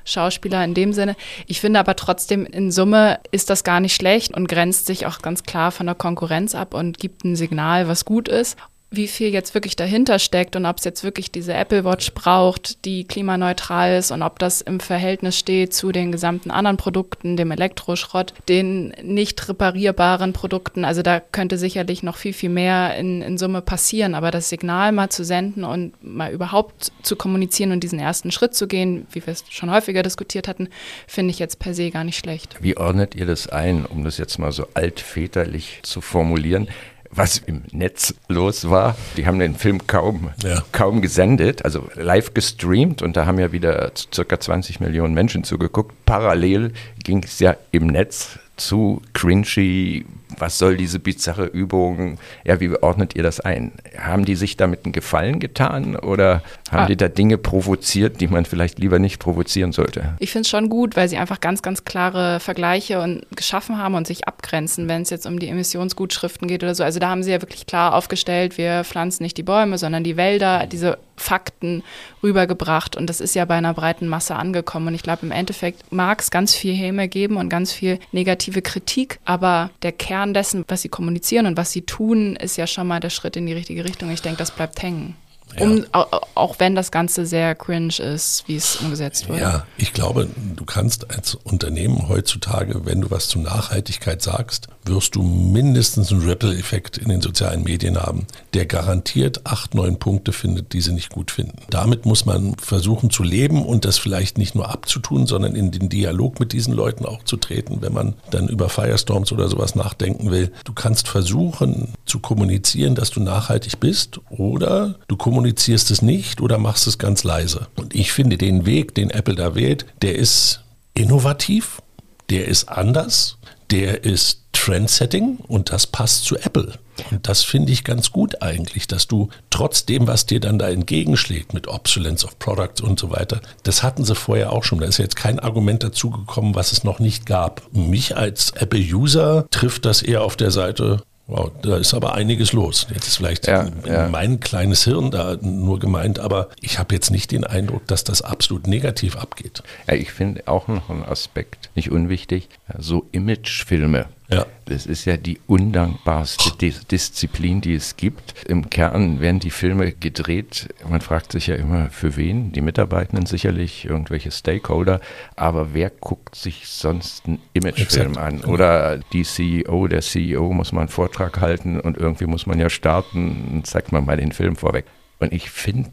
Schauspieler 0.06 0.64
in 0.64 0.76
dem 0.76 0.94
Sinne. 0.94 1.16
Ich 1.48 1.62
finde 1.62 1.80
aber 1.80 1.96
trotzdem, 1.96 2.46
in 2.46 2.72
Summe 2.72 3.20
ist 3.32 3.50
das 3.50 3.64
gar 3.64 3.80
nicht 3.80 3.96
schlecht 3.96 4.36
und 4.36 4.48
grenzt 4.48 4.86
sich 4.86 5.08
auch 5.08 5.24
ganz 5.24 5.42
klar 5.42 5.72
von 5.72 5.88
der 5.88 5.96
Konkurrenz 5.96 6.54
ab 6.54 6.76
und 6.76 7.00
gibt 7.00 7.24
ein 7.24 7.36
Signal, 7.36 7.88
was 7.88 8.06
gut 8.06 8.28
ist 8.28 8.58
wie 8.94 9.08
viel 9.08 9.30
jetzt 9.30 9.54
wirklich 9.54 9.78
dahinter 9.78 10.20
steckt 10.20 10.58
und 10.58 10.66
ob 10.66 10.78
es 10.78 10.84
jetzt 10.84 11.06
wirklich 11.06 11.32
diese 11.32 11.54
Apple 11.54 11.86
Watch 11.86 12.14
braucht, 12.14 12.84
die 12.84 13.06
klimaneutral 13.06 13.98
ist 13.98 14.12
und 14.12 14.22
ob 14.22 14.38
das 14.38 14.60
im 14.60 14.82
Verhältnis 14.82 15.40
steht 15.40 15.74
zu 15.74 15.94
den 15.94 16.12
gesamten 16.12 16.52
anderen 16.52 16.76
Produkten, 16.76 17.38
dem 17.38 17.52
Elektroschrott, 17.52 18.34
den 18.50 18.90
nicht 19.02 19.48
reparierbaren 19.48 20.34
Produkten. 20.34 20.84
Also 20.84 21.04
da 21.04 21.22
könnte 21.22 21.58
sicherlich 21.58 22.04
noch 22.04 22.18
viel, 22.18 22.34
viel 22.34 22.50
mehr 22.50 22.98
in, 22.98 23.22
in 23.22 23.38
Summe 23.38 23.62
passieren. 23.62 24.14
Aber 24.14 24.30
das 24.30 24.50
Signal 24.50 24.92
mal 24.92 25.10
zu 25.10 25.24
senden 25.24 25.64
und 25.64 25.94
mal 26.04 26.34
überhaupt 26.34 26.92
zu 27.02 27.16
kommunizieren 27.16 27.72
und 27.72 27.82
diesen 27.82 28.00
ersten 28.00 28.30
Schritt 28.30 28.56
zu 28.56 28.68
gehen, 28.68 29.08
wie 29.14 29.26
wir 29.26 29.32
es 29.32 29.46
schon 29.50 29.72
häufiger 29.72 30.04
diskutiert 30.04 30.50
hatten, 30.50 30.68
finde 31.08 31.32
ich 31.32 31.40
jetzt 31.40 31.60
per 31.60 31.74
se 31.74 31.92
gar 31.92 32.04
nicht 32.04 32.18
schlecht. 32.18 32.58
Wie 32.60 32.76
ordnet 32.76 33.16
ihr 33.16 33.26
das 33.26 33.48
ein, 33.48 33.86
um 33.86 34.04
das 34.04 34.18
jetzt 34.18 34.38
mal 34.38 34.52
so 34.52 34.68
altväterlich 34.74 35.80
zu 35.84 36.02
formulieren? 36.02 36.68
Was 37.12 37.40
im 37.40 37.64
Netz 37.72 38.14
los 38.28 38.70
war. 38.70 38.96
Die 39.18 39.26
haben 39.26 39.40
den 39.40 39.56
Film 39.56 39.86
kaum, 39.88 40.30
ja. 40.44 40.64
kaum 40.72 41.02
gesendet, 41.02 41.64
also 41.66 41.90
live 41.96 42.34
gestreamt 42.34 43.02
und 43.02 43.18
da 43.18 43.26
haben 43.26 43.40
ja 43.40 43.52
wieder 43.52 43.92
circa 44.14 44.40
20 44.40 44.80
Millionen 44.80 45.14
Menschen 45.14 45.44
zugeguckt. 45.44 45.94
Parallel 46.06 46.74
ging 47.04 47.24
es 47.24 47.40
ja 47.40 47.56
im 47.72 47.88
Netz 47.88 48.40
zu 48.58 49.02
cringy, 49.14 50.06
was 50.38 50.58
soll 50.58 50.78
diese 50.78 51.00
bizarre 51.00 51.46
Übung? 51.46 52.18
Ja, 52.44 52.60
wie 52.60 52.76
ordnet 52.76 53.16
ihr 53.16 53.24
das 53.24 53.40
ein? 53.40 53.72
Haben 53.98 54.26
die 54.26 54.36
sich 54.36 54.58
damit 54.58 54.86
einen 54.86 54.94
Gefallen 54.94 55.40
getan 55.40 55.96
oder 55.96 56.42
haben 56.72 56.84
ah. 56.84 56.88
die 56.88 56.98
da 56.98 57.08
Dinge 57.08 57.38
provoziert, 57.38 58.22
die 58.22 58.28
man 58.28 58.46
vielleicht 58.46 58.80
lieber 58.80 59.00
nicht 59.00 59.20
provozieren 59.20 59.72
sollte? 59.72 60.16
Ich 60.20 60.32
finde 60.32 60.44
es 60.44 60.50
schon 60.50 60.70
gut, 60.70 60.96
weil 60.96 61.10
sie 61.10 61.18
einfach 61.18 61.40
ganz, 61.40 61.62
ganz 61.62 61.86
klare 61.86 62.40
Vergleiche 62.40 63.02
und 63.02 63.26
geschaffen 63.36 63.78
haben 63.78 63.96
und 63.96 64.08
sich 64.08 64.28
abgrenzen, 64.28 64.88
wenn 64.88 65.02
es 65.02 65.10
jetzt 65.10 65.26
um 65.26 65.40
die 65.40 65.48
Emissionsgutschriften 65.50 66.48
geht 66.48 66.64
oder 66.64 66.76
so. 66.76 66.84
Also 66.84 67.00
da 67.00 67.10
haben 67.10 67.24
sie 67.24 67.32
ja 67.32 67.42
wirklich 67.42 67.66
klar 67.66 67.94
aufgestellt, 67.94 68.58
wir 68.58 68.84
pflanzen 68.84 69.24
nicht 69.24 69.38
die 69.38 69.44
Bäume, 69.44 69.78
sondern 69.78 70.04
die 70.04 70.18
Wälder, 70.18 70.68
diese 70.68 70.98
Fakten 71.22 71.84
rübergebracht 72.24 72.96
und 72.96 73.08
das 73.08 73.22
ist 73.22 73.36
ja 73.36 73.46
bei 73.46 73.56
einer 73.56 73.74
breiten 73.74 74.08
Masse 74.08 74.36
angekommen. 74.36 74.88
Und 74.88 74.96
ich 74.96 75.04
glaube, 75.04 75.26
im 75.26 75.32
Endeffekt 75.32 75.92
mag 75.92 76.20
es 76.22 76.32
ganz 76.32 76.56
viel 76.56 76.74
Häme 76.74 77.08
geben 77.08 77.38
und 77.38 77.50
ganz 77.50 77.72
viel 77.72 78.00
negative 78.12 78.62
Kritik, 78.62 79.20
aber 79.24 79.70
der 79.84 79.92
Kern 79.92 80.21
dessen, 80.34 80.66
was 80.68 80.82
sie 80.82 80.90
kommunizieren 80.90 81.46
und 81.46 81.58
was 81.58 81.72
sie 81.72 81.82
tun, 81.82 82.36
ist 82.36 82.58
ja 82.58 82.68
schon 82.68 82.88
mal 82.88 83.00
der 83.00 83.10
Schritt 83.10 83.36
in 83.36 83.46
die 83.46 83.54
richtige 83.54 83.84
Richtung. 83.84 84.12
Ich 84.12 84.22
denke, 84.22 84.38
das 84.38 84.52
bleibt 84.52 84.82
hängen. 84.82 85.16
Um, 85.60 85.86
auch 86.34 86.60
wenn 86.60 86.76
das 86.76 86.92
Ganze 86.92 87.26
sehr 87.26 87.56
cringe 87.56 88.00
ist, 88.00 88.46
wie 88.48 88.56
es 88.56 88.78
umgesetzt 88.78 89.28
wurde. 89.28 89.42
Ja, 89.42 89.66
ich 89.78 89.92
glaube, 89.92 90.30
du 90.56 90.64
kannst 90.64 91.12
als 91.12 91.36
Unternehmen 91.36 92.08
heutzutage, 92.08 92.86
wenn 92.86 93.02
du 93.02 93.12
was 93.12 93.28
zu 93.28 93.40
Nachhaltigkeit 93.40 94.22
sagst, 94.22 94.70
wirst 94.86 95.16
du 95.16 95.22
mindestens 95.22 96.12
einen 96.12 96.22
Ripple-Effekt 96.22 96.98
in 96.98 97.10
den 97.10 97.22
sozialen 97.22 97.64
Medien 97.64 97.98
haben, 97.98 98.26
der 98.54 98.66
garantiert 98.66 99.46
acht, 99.46 99.76
neun 99.76 100.00
Punkte 100.00 100.32
findet, 100.34 100.74
die 100.74 100.82
sie 100.82 100.94
nicht 100.94 101.10
gut 101.10 101.32
finden. 101.32 101.60
Damit 101.70 102.06
muss 102.06 102.26
man 102.26 102.56
versuchen 102.56 103.10
zu 103.10 103.24
leben 103.24 103.66
und 103.66 103.86
das 103.86 103.98
vielleicht 103.98 104.38
nicht 104.38 104.56
nur 104.56 104.70
abzutun, 104.70 105.28
sondern 105.28 105.56
in 105.56 105.72
den 105.72 105.90
Dialog 105.90 106.40
mit 106.40 106.54
diesen 106.54 106.74
Leuten 106.74 107.06
auch 107.06 107.24
zu 107.24 107.38
treten, 107.38 107.82
wenn 107.82 107.94
man 107.94 108.16
dann 108.32 108.48
über 108.48 108.70
Firestorms 108.70 109.32
oder 109.32 109.48
sowas 109.48 109.76
nachdenken 109.76 110.32
will. 110.32 110.52
Du 110.66 110.74
kannst 110.74 111.08
versuchen 111.08 111.94
zu 112.06 112.20
kommunizieren, 112.20 112.96
dass 112.96 113.12
du 113.12 113.20
nachhaltig 113.20 113.80
bist 113.80 114.20
oder 114.30 114.96
du 115.08 115.16
kommunizierst 115.16 115.92
es 115.92 116.02
nicht 116.02 116.42
oder 116.42 116.58
machst 116.58 116.88
es 116.88 116.98
ganz 116.98 117.24
leise. 117.24 117.68
Und 117.76 117.96
ich 117.96 118.12
finde 118.12 118.38
den 118.38 118.66
Weg, 118.66 118.96
den 118.96 119.10
Apple 119.10 119.36
da 119.36 119.56
wählt, 119.56 119.86
der 120.02 120.16
ist 120.16 120.62
innovativ, 120.94 121.82
der 122.30 122.48
ist 122.48 122.70
anders, 122.70 123.38
der 123.70 124.04
ist 124.04 124.41
Trendsetting 124.62 125.38
und 125.48 125.72
das 125.72 125.88
passt 125.88 126.24
zu 126.26 126.38
Apple. 126.38 126.74
Und 127.10 127.28
das 127.28 127.44
finde 127.44 127.72
ich 127.72 127.84
ganz 127.84 128.12
gut 128.12 128.44
eigentlich, 128.44 128.86
dass 128.86 129.08
du 129.08 129.30
trotzdem, 129.50 130.06
was 130.06 130.28
dir 130.28 130.40
dann 130.40 130.60
da 130.60 130.70
entgegenschlägt 130.70 131.56
mit 131.56 131.68
Obsolence 131.68 132.24
of 132.24 132.38
Products 132.38 132.80
und 132.80 133.00
so 133.00 133.10
weiter, 133.10 133.42
das 133.64 133.82
hatten 133.82 134.06
sie 134.06 134.14
vorher 134.14 134.54
auch 134.54 134.64
schon. 134.64 134.80
Da 134.80 134.86
ist 134.86 135.00
jetzt 135.00 135.16
kein 135.16 135.40
Argument 135.40 135.82
dazugekommen, 135.82 136.54
was 136.54 136.74
es 136.74 136.84
noch 136.84 137.00
nicht 137.00 137.26
gab. 137.26 137.64
Mich 137.74 138.16
als 138.16 138.52
Apple-User 138.52 139.48
trifft 139.50 139.86
das 139.86 140.04
eher 140.04 140.22
auf 140.22 140.36
der 140.36 140.52
Seite, 140.52 141.02
Wow, 141.28 141.50
da 141.62 141.78
ist 141.78 141.94
aber 141.94 142.14
einiges 142.16 142.52
los. 142.52 142.88
Jetzt 142.94 143.08
ist 143.08 143.16
vielleicht 143.16 143.48
ja, 143.48 143.70
ja. 143.86 144.10
mein 144.10 144.42
kleines 144.42 144.84
Hirn 144.84 145.12
da 145.12 145.38
nur 145.40 145.80
gemeint, 145.80 146.20
aber 146.20 146.50
ich 146.60 146.78
habe 146.78 146.94
jetzt 146.94 147.10
nicht 147.10 147.32
den 147.32 147.46
Eindruck, 147.46 147.88
dass 147.88 148.04
das 148.04 148.22
absolut 148.22 148.68
negativ 148.68 149.16
abgeht. 149.16 149.64
Ja, 149.88 149.94
ich 149.94 150.12
finde 150.12 150.44
auch 150.48 150.68
noch 150.68 150.90
einen 150.90 151.06
Aspekt 151.06 151.70
nicht 151.74 151.90
unwichtig. 151.90 152.50
So 152.78 153.08
Imagefilme 153.14 154.08
ja. 154.32 154.46
Das 154.66 154.86
ist 154.86 155.06
ja 155.06 155.18
die 155.18 155.40
undankbarste 155.48 156.52
Dis 156.58 156.88
Disziplin, 156.88 157.60
die 157.60 157.74
es 157.74 157.98
gibt. 157.98 158.46
Im 158.48 158.70
Kern 158.70 159.20
werden 159.20 159.40
die 159.40 159.50
Filme 159.50 159.92
gedreht. 159.92 160.70
Man 160.88 161.02
fragt 161.02 161.34
sich 161.34 161.48
ja 161.48 161.56
immer, 161.56 161.90
für 161.90 162.16
wen? 162.16 162.52
Die 162.54 162.62
Mitarbeitenden 162.62 163.26
sicherlich, 163.26 163.86
irgendwelche 163.86 164.32
Stakeholder. 164.32 165.02
Aber 165.36 165.74
wer 165.74 165.90
guckt 165.90 166.36
sich 166.36 166.68
sonst 166.68 167.26
einen 167.26 167.42
Imagefilm 167.54 168.18
an? 168.18 168.46
Oder 168.46 169.00
die 169.12 169.24
CEO, 169.24 169.88
der 169.88 170.02
CEO 170.02 170.54
muss 170.54 170.72
mal 170.72 170.82
einen 170.82 170.90
Vortrag 170.90 171.42
halten 171.42 171.80
und 171.80 171.98
irgendwie 171.98 172.26
muss 172.26 172.46
man 172.46 172.60
ja 172.60 172.70
starten. 172.70 173.62
Zeigt 173.66 173.92
man 173.92 174.06
mal 174.06 174.18
den 174.18 174.32
Film 174.32 174.56
vorweg. 174.56 174.86
Und 175.22 175.32
ich 175.32 175.50
finde 175.50 175.92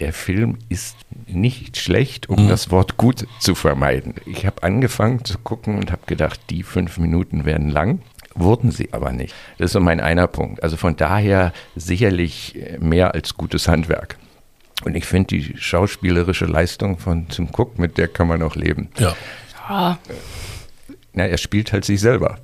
der 0.00 0.12
Film 0.14 0.56
ist 0.70 0.96
nicht 1.26 1.76
schlecht, 1.76 2.28
um 2.28 2.44
mhm. 2.44 2.48
das 2.48 2.70
Wort 2.70 2.96
gut 2.96 3.26
zu 3.38 3.54
vermeiden. 3.54 4.14
Ich 4.24 4.46
habe 4.46 4.62
angefangen 4.62 5.24
zu 5.24 5.38
gucken 5.38 5.76
und 5.78 5.92
habe 5.92 6.02
gedacht, 6.06 6.40
die 6.48 6.62
fünf 6.62 6.98
Minuten 6.98 7.44
werden 7.44 7.68
lang. 7.68 8.00
Wurden 8.34 8.70
sie 8.70 8.92
aber 8.92 9.12
nicht. 9.12 9.34
Das 9.58 9.66
ist 9.66 9.72
so 9.72 9.80
mein 9.80 10.00
einer 10.00 10.26
Punkt. 10.26 10.62
Also 10.62 10.76
von 10.76 10.96
daher 10.96 11.52
sicherlich 11.76 12.58
mehr 12.78 13.12
als 13.12 13.34
gutes 13.34 13.68
Handwerk. 13.68 14.16
Und 14.84 14.96
ich 14.96 15.04
finde 15.04 15.36
die 15.36 15.54
schauspielerische 15.58 16.46
Leistung 16.46 16.96
von 16.96 17.28
Tim 17.28 17.48
Cook, 17.52 17.78
mit 17.78 17.98
der 17.98 18.08
kann 18.08 18.28
man 18.28 18.42
auch 18.42 18.56
leben. 18.56 18.88
Ja. 18.98 19.14
ja. 19.68 19.98
Na, 21.12 21.26
er 21.26 21.38
spielt 21.38 21.72
halt 21.72 21.84
sich 21.84 22.00
selber. 22.00 22.38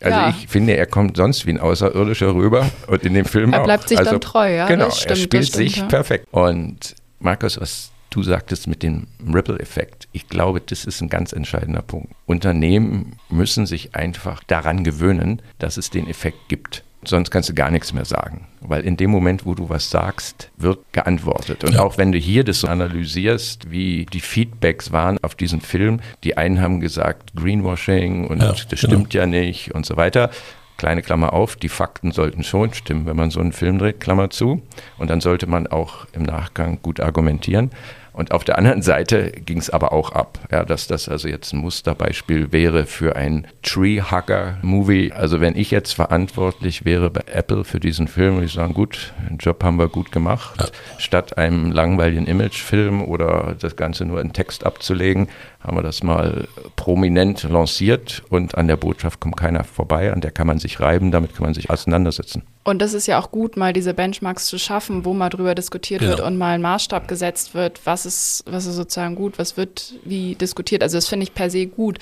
Also 0.00 0.18
ja. 0.18 0.28
ich 0.30 0.48
finde, 0.48 0.76
er 0.76 0.86
kommt 0.86 1.16
sonst 1.16 1.46
wie 1.46 1.50
ein 1.50 1.60
Außerirdischer 1.60 2.34
rüber 2.34 2.70
und 2.86 3.02
in 3.04 3.14
dem 3.14 3.24
Film 3.24 3.52
er 3.52 3.60
auch. 3.60 3.62
Er 3.62 3.66
bleibt 3.66 3.88
sich 3.88 3.98
also, 3.98 4.12
dann 4.12 4.20
treu, 4.20 4.54
ja. 4.54 4.66
Genau, 4.66 4.90
stimmt, 4.90 5.10
er 5.10 5.16
spielt 5.16 5.46
stimmt, 5.46 5.70
sich 5.70 5.76
ja. 5.76 5.86
perfekt. 5.86 6.26
Und 6.30 6.94
Markus, 7.20 7.60
was 7.60 7.90
du 8.10 8.22
sagtest 8.22 8.66
mit 8.66 8.82
dem 8.82 9.06
Ripple-Effekt, 9.32 10.08
ich 10.12 10.28
glaube, 10.28 10.60
das 10.60 10.84
ist 10.84 11.00
ein 11.00 11.08
ganz 11.08 11.32
entscheidender 11.32 11.82
Punkt. 11.82 12.12
Unternehmen 12.26 13.16
müssen 13.28 13.66
sich 13.66 13.94
einfach 13.94 14.44
daran 14.44 14.84
gewöhnen, 14.84 15.42
dass 15.58 15.76
es 15.76 15.90
den 15.90 16.08
Effekt 16.08 16.48
gibt 16.48 16.84
sonst 17.08 17.30
kannst 17.30 17.48
du 17.48 17.54
gar 17.54 17.70
nichts 17.70 17.92
mehr 17.92 18.04
sagen. 18.04 18.46
Weil 18.60 18.82
in 18.82 18.96
dem 18.96 19.10
Moment, 19.10 19.44
wo 19.44 19.54
du 19.54 19.68
was 19.68 19.90
sagst, 19.90 20.50
wird 20.56 20.78
geantwortet. 20.92 21.64
Und 21.64 21.78
auch 21.78 21.98
wenn 21.98 22.12
du 22.12 22.18
hier 22.18 22.44
das 22.44 22.60
so 22.60 22.68
analysierst, 22.68 23.70
wie 23.70 24.06
die 24.06 24.20
Feedbacks 24.20 24.92
waren 24.92 25.18
auf 25.22 25.34
diesen 25.34 25.60
Film, 25.60 26.00
die 26.22 26.36
einen 26.36 26.60
haben 26.60 26.80
gesagt, 26.80 27.34
Greenwashing 27.36 28.26
und 28.26 28.42
ja, 28.42 28.48
das 28.52 28.66
genau. 28.68 28.76
stimmt 28.76 29.14
ja 29.14 29.26
nicht 29.26 29.74
und 29.74 29.86
so 29.86 29.96
weiter. 29.96 30.30
Kleine 30.76 31.02
Klammer 31.02 31.32
auf, 31.32 31.54
die 31.54 31.68
Fakten 31.68 32.10
sollten 32.10 32.42
schon 32.42 32.74
stimmen, 32.74 33.06
wenn 33.06 33.16
man 33.16 33.30
so 33.30 33.38
einen 33.38 33.52
Film 33.52 33.78
dreht, 33.78 34.00
Klammer 34.00 34.30
zu. 34.30 34.60
Und 34.98 35.08
dann 35.08 35.20
sollte 35.20 35.46
man 35.46 35.68
auch 35.68 36.06
im 36.12 36.24
Nachgang 36.24 36.80
gut 36.82 36.98
argumentieren. 36.98 37.70
Und 38.14 38.30
auf 38.30 38.44
der 38.44 38.58
anderen 38.58 38.80
Seite 38.80 39.32
ging 39.32 39.58
es 39.58 39.70
aber 39.70 39.92
auch 39.92 40.12
ab, 40.12 40.38
ja, 40.52 40.64
dass 40.64 40.86
das 40.86 41.08
also 41.08 41.26
jetzt 41.26 41.52
ein 41.52 41.58
Musterbeispiel 41.58 42.52
wäre 42.52 42.86
für 42.86 43.16
ein 43.16 43.48
Tree-Hugger-Movie. 43.62 45.12
Also 45.12 45.40
wenn 45.40 45.56
ich 45.56 45.72
jetzt 45.72 45.92
verantwortlich 45.92 46.84
wäre 46.84 47.10
bei 47.10 47.22
Apple 47.26 47.64
für 47.64 47.80
diesen 47.80 48.06
Film, 48.06 48.34
würde 48.34 48.46
ich 48.46 48.52
sagen, 48.52 48.72
gut, 48.72 49.12
den 49.28 49.38
Job 49.38 49.64
haben 49.64 49.80
wir 49.80 49.88
gut 49.88 50.12
gemacht. 50.12 50.60
Ja. 50.60 50.66
Statt 50.98 51.36
einem 51.38 51.72
langweiligen 51.72 52.26
Imagefilm 52.26 53.02
oder 53.02 53.56
das 53.58 53.74
Ganze 53.74 54.04
nur 54.04 54.20
in 54.20 54.32
Text 54.32 54.64
abzulegen, 54.64 55.28
haben 55.58 55.76
wir 55.76 55.82
das 55.82 56.04
mal 56.04 56.46
prominent 56.76 57.42
lanciert 57.42 58.22
und 58.28 58.56
an 58.56 58.68
der 58.68 58.76
Botschaft 58.76 59.18
kommt 59.18 59.36
keiner 59.36 59.64
vorbei, 59.64 60.12
an 60.12 60.20
der 60.20 60.30
kann 60.30 60.46
man 60.46 60.60
sich 60.60 60.78
reiben, 60.78 61.10
damit 61.10 61.34
kann 61.34 61.42
man 61.42 61.54
sich 61.54 61.68
auseinandersetzen. 61.68 62.44
Und 62.64 62.80
das 62.80 62.94
ist 62.94 63.06
ja 63.06 63.18
auch 63.20 63.30
gut, 63.30 63.56
mal 63.56 63.72
diese 63.74 63.92
Benchmarks 63.92 64.46
zu 64.46 64.58
schaffen, 64.58 65.04
wo 65.04 65.12
mal 65.12 65.28
drüber 65.28 65.54
diskutiert 65.54 66.00
genau. 66.00 66.12
wird 66.12 66.26
und 66.26 66.38
mal 66.38 66.54
ein 66.54 66.62
Maßstab 66.62 67.06
gesetzt 67.06 67.54
wird, 67.54 67.80
was 67.84 68.06
ist, 68.06 68.42
was 68.46 68.64
ist 68.64 68.76
sozusagen 68.76 69.14
gut, 69.14 69.38
was 69.38 69.56
wird 69.58 69.94
wie 70.04 70.34
diskutiert. 70.34 70.82
Also 70.82 70.96
das 70.96 71.06
finde 71.06 71.24
ich 71.24 71.34
per 71.34 71.50
se 71.50 71.66
gut. 71.66 71.98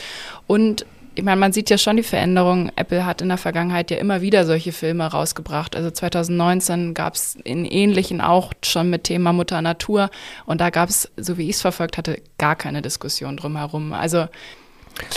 Und 0.46 0.86
ich 1.14 1.24
meine, 1.24 1.38
man 1.38 1.52
sieht 1.52 1.68
ja 1.68 1.76
schon 1.76 1.96
die 1.96 2.02
Veränderung. 2.02 2.70
Apple 2.76 3.04
hat 3.04 3.20
in 3.20 3.28
der 3.28 3.38
Vergangenheit 3.38 3.90
ja 3.90 3.98
immer 3.98 4.22
wieder 4.22 4.46
solche 4.46 4.72
Filme 4.72 5.04
rausgebracht. 5.04 5.76
Also 5.76 5.90
2019 5.90 6.94
gab 6.94 7.14
es 7.14 7.36
in 7.44 7.64
ähnlichen 7.66 8.20
auch 8.20 8.52
schon 8.64 8.88
mit 8.88 9.04
Thema 9.04 9.32
Mutter 9.32 9.60
Natur. 9.60 10.10
Und 10.46 10.60
da 10.60 10.70
gab 10.70 10.88
es, 10.88 11.10
so 11.16 11.36
wie 11.36 11.48
ich 11.50 11.56
es 11.56 11.60
verfolgt 11.60 11.98
hatte, 11.98 12.22
gar 12.38 12.56
keine 12.56 12.80
Diskussion 12.80 13.36
drumherum. 13.36 13.92
Also 13.92 14.28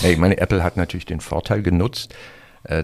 ja, 0.01 0.10
ich 0.10 0.17
meine, 0.17 0.38
Apple 0.38 0.63
hat 0.63 0.75
natürlich 0.75 1.05
den 1.05 1.21
Vorteil 1.21 1.62
genutzt, 1.62 2.13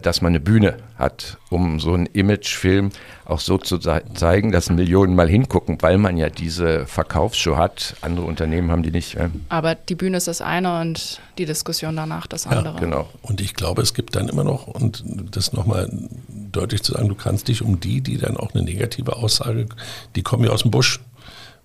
dass 0.01 0.21
man 0.21 0.31
eine 0.31 0.39
Bühne 0.39 0.77
hat, 0.97 1.37
um 1.49 1.79
so 1.79 1.93
einen 1.93 2.05
Imagefilm 2.05 2.91
auch 3.25 3.39
so 3.39 3.57
zu 3.57 3.79
zeigen, 3.79 4.51
dass 4.51 4.69
Millionen 4.69 5.15
mal 5.15 5.27
hingucken, 5.27 5.81
weil 5.81 5.97
man 5.97 6.17
ja 6.17 6.29
diese 6.29 6.85
Verkaufsshow 6.85 7.57
hat. 7.57 7.95
Andere 8.01 8.25
Unternehmen 8.25 8.69
haben 8.69 8.83
die 8.83 8.91
nicht. 8.91 9.17
Aber 9.49 9.73
die 9.73 9.95
Bühne 9.95 10.17
ist 10.17 10.27
das 10.27 10.41
eine 10.41 10.81
und 10.81 11.19
die 11.37 11.45
Diskussion 11.45 11.95
danach 11.95 12.27
das 12.27 12.45
andere. 12.45 12.75
Ja, 12.75 12.79
genau. 12.79 13.09
Und 13.21 13.41
ich 13.41 13.55
glaube, 13.55 13.81
es 13.81 13.93
gibt 13.93 14.15
dann 14.15 14.29
immer 14.29 14.43
noch, 14.43 14.67
und 14.67 15.03
das 15.31 15.53
nochmal 15.53 15.89
deutlich 16.51 16.83
zu 16.83 16.91
sagen, 16.93 17.07
du 17.07 17.15
kannst 17.15 17.47
dich 17.47 17.61
um 17.61 17.79
die, 17.79 18.01
die 18.01 18.17
dann 18.17 18.37
auch 18.37 18.53
eine 18.53 18.63
negative 18.63 19.15
Aussage, 19.15 19.67
die 20.15 20.21
kommen 20.21 20.43
ja 20.43 20.51
aus 20.51 20.61
dem 20.61 20.71
Busch 20.71 20.99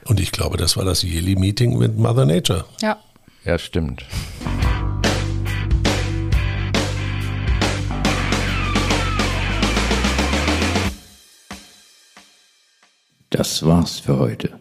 Und 0.05 0.19
ich 0.19 0.31
glaube, 0.31 0.57
das 0.57 0.75
war 0.77 0.85
das 0.85 1.03
Yearly-Meeting 1.03 1.77
mit 1.77 1.95
Mother 1.97 2.25
Nature. 2.25 2.65
Ja. 2.81 2.97
Ja, 3.43 3.59
stimmt. 3.59 4.05
Das 13.29 13.65
war's 13.65 13.99
für 13.99 14.19
heute. 14.19 14.59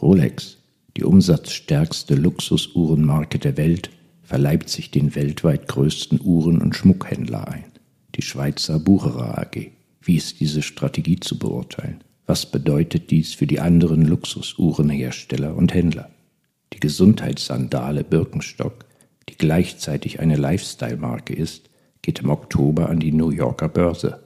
Rolex, 0.00 0.58
die 0.96 1.04
umsatzstärkste 1.04 2.14
Luxusuhrenmarke 2.14 3.38
der 3.38 3.56
Welt, 3.56 3.90
verleibt 4.22 4.68
sich 4.68 4.90
den 4.90 5.14
weltweit 5.14 5.68
größten 5.68 6.20
Uhren- 6.22 6.62
und 6.62 6.74
Schmuckhändler 6.74 7.46
ein 7.48 7.71
die 8.14 8.22
Schweizer 8.22 8.78
Bucherer 8.78 9.38
AG. 9.38 9.70
Wie 10.00 10.16
ist 10.16 10.40
diese 10.40 10.62
Strategie 10.62 11.20
zu 11.20 11.38
beurteilen? 11.38 12.02
Was 12.26 12.46
bedeutet 12.46 13.10
dies 13.10 13.34
für 13.34 13.46
die 13.46 13.60
anderen 13.60 14.06
Luxusuhrenhersteller 14.06 15.54
und 15.54 15.74
Händler? 15.74 16.10
Die 16.72 16.80
Gesundheitssandale 16.80 18.04
Birkenstock, 18.04 18.84
die 19.28 19.36
gleichzeitig 19.36 20.20
eine 20.20 20.36
Lifestyle-Marke 20.36 21.34
ist, 21.34 21.68
geht 22.00 22.20
im 22.20 22.30
Oktober 22.30 22.88
an 22.88 23.00
die 23.00 23.12
New 23.12 23.30
Yorker 23.30 23.68
Börse. 23.68 24.20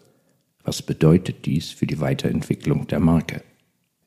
Was 0.64 0.83
bedeutet 0.83 1.46
dies 1.46 1.70
für 1.70 1.87
die 1.87 2.01
Weiterentwicklung 2.01 2.87
der 2.87 3.01
Marke? 3.01 3.42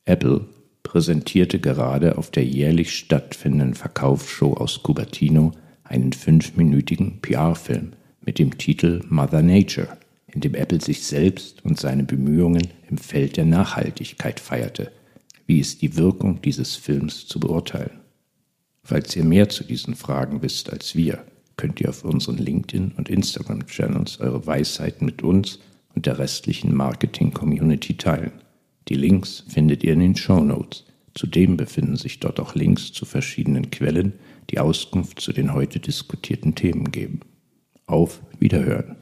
Apple 0.06 0.46
präsentierte 0.84 1.60
gerade 1.60 2.18
auf 2.18 2.32
der 2.32 2.46
jährlich 2.46 2.96
stattfindenden 2.96 3.76
Verkaufsshow 3.76 4.54
aus 4.54 4.82
Cupertino 4.82 5.52
einen 5.84 6.14
fünfminütigen 6.14 7.22
PR-Film, 7.22 7.94
mit 8.30 8.38
dem 8.38 8.60
Titel 8.60 9.02
Mother 9.10 9.42
Nature, 9.42 9.98
in 10.28 10.42
dem 10.42 10.54
Apple 10.54 10.80
sich 10.80 11.02
selbst 11.02 11.66
und 11.66 11.80
seine 11.80 12.04
Bemühungen 12.04 12.68
im 12.88 13.00
Feld 13.00 13.38
der 13.38 13.46
Nachhaltigkeit 13.46 14.40
feierte. 14.40 14.92
Wie 15.48 15.60
ist 15.60 15.82
die 15.82 15.98
Wirkung 15.98 16.40
dieses 16.40 16.76
Films 16.76 17.26
zu 17.26 17.40
beurteilen? 17.40 18.02
Falls 18.84 19.16
ihr 19.16 19.24
mehr 19.24 19.50
zu 19.50 19.64
diesen 19.64 19.96
Fragen 19.96 20.44
wisst 20.44 20.72
als 20.72 20.96
wir, 20.96 21.26
könnt 21.58 21.82
ihr 21.82 21.90
auf 21.90 22.06
unseren 22.06 22.38
LinkedIn- 22.38 22.92
und 22.98 23.10
Instagram-Channels 23.10 24.20
eure 24.20 24.46
Weisheiten 24.46 25.06
mit 25.06 25.24
uns 25.24 25.58
und 25.96 26.06
der 26.06 26.20
restlichen 26.20 26.76
Marketing-Community 26.76 27.98
teilen. 27.98 28.34
Die 28.90 28.94
Links 28.94 29.44
findet 29.48 29.84
ihr 29.84 29.94
in 29.94 30.02
den 30.02 30.16
Show 30.16 30.44
Notes. 30.44 30.86
Zudem 31.16 31.58
befinden 31.58 31.96
sich 31.96 32.20
dort 32.20 32.40
auch 32.40 32.54
Links 32.54 32.94
zu 32.94 33.06
verschiedenen 33.06 33.72
Quellen, 33.72 34.14
die 34.52 34.60
Auskunft 34.60 35.20
zu 35.20 35.34
den 35.34 35.56
heute 35.56 35.80
diskutierten 35.80 36.54
Themen 36.54 36.92
geben. 36.92 37.22
Auf 37.90 38.22
Wiederhören. 38.38 38.98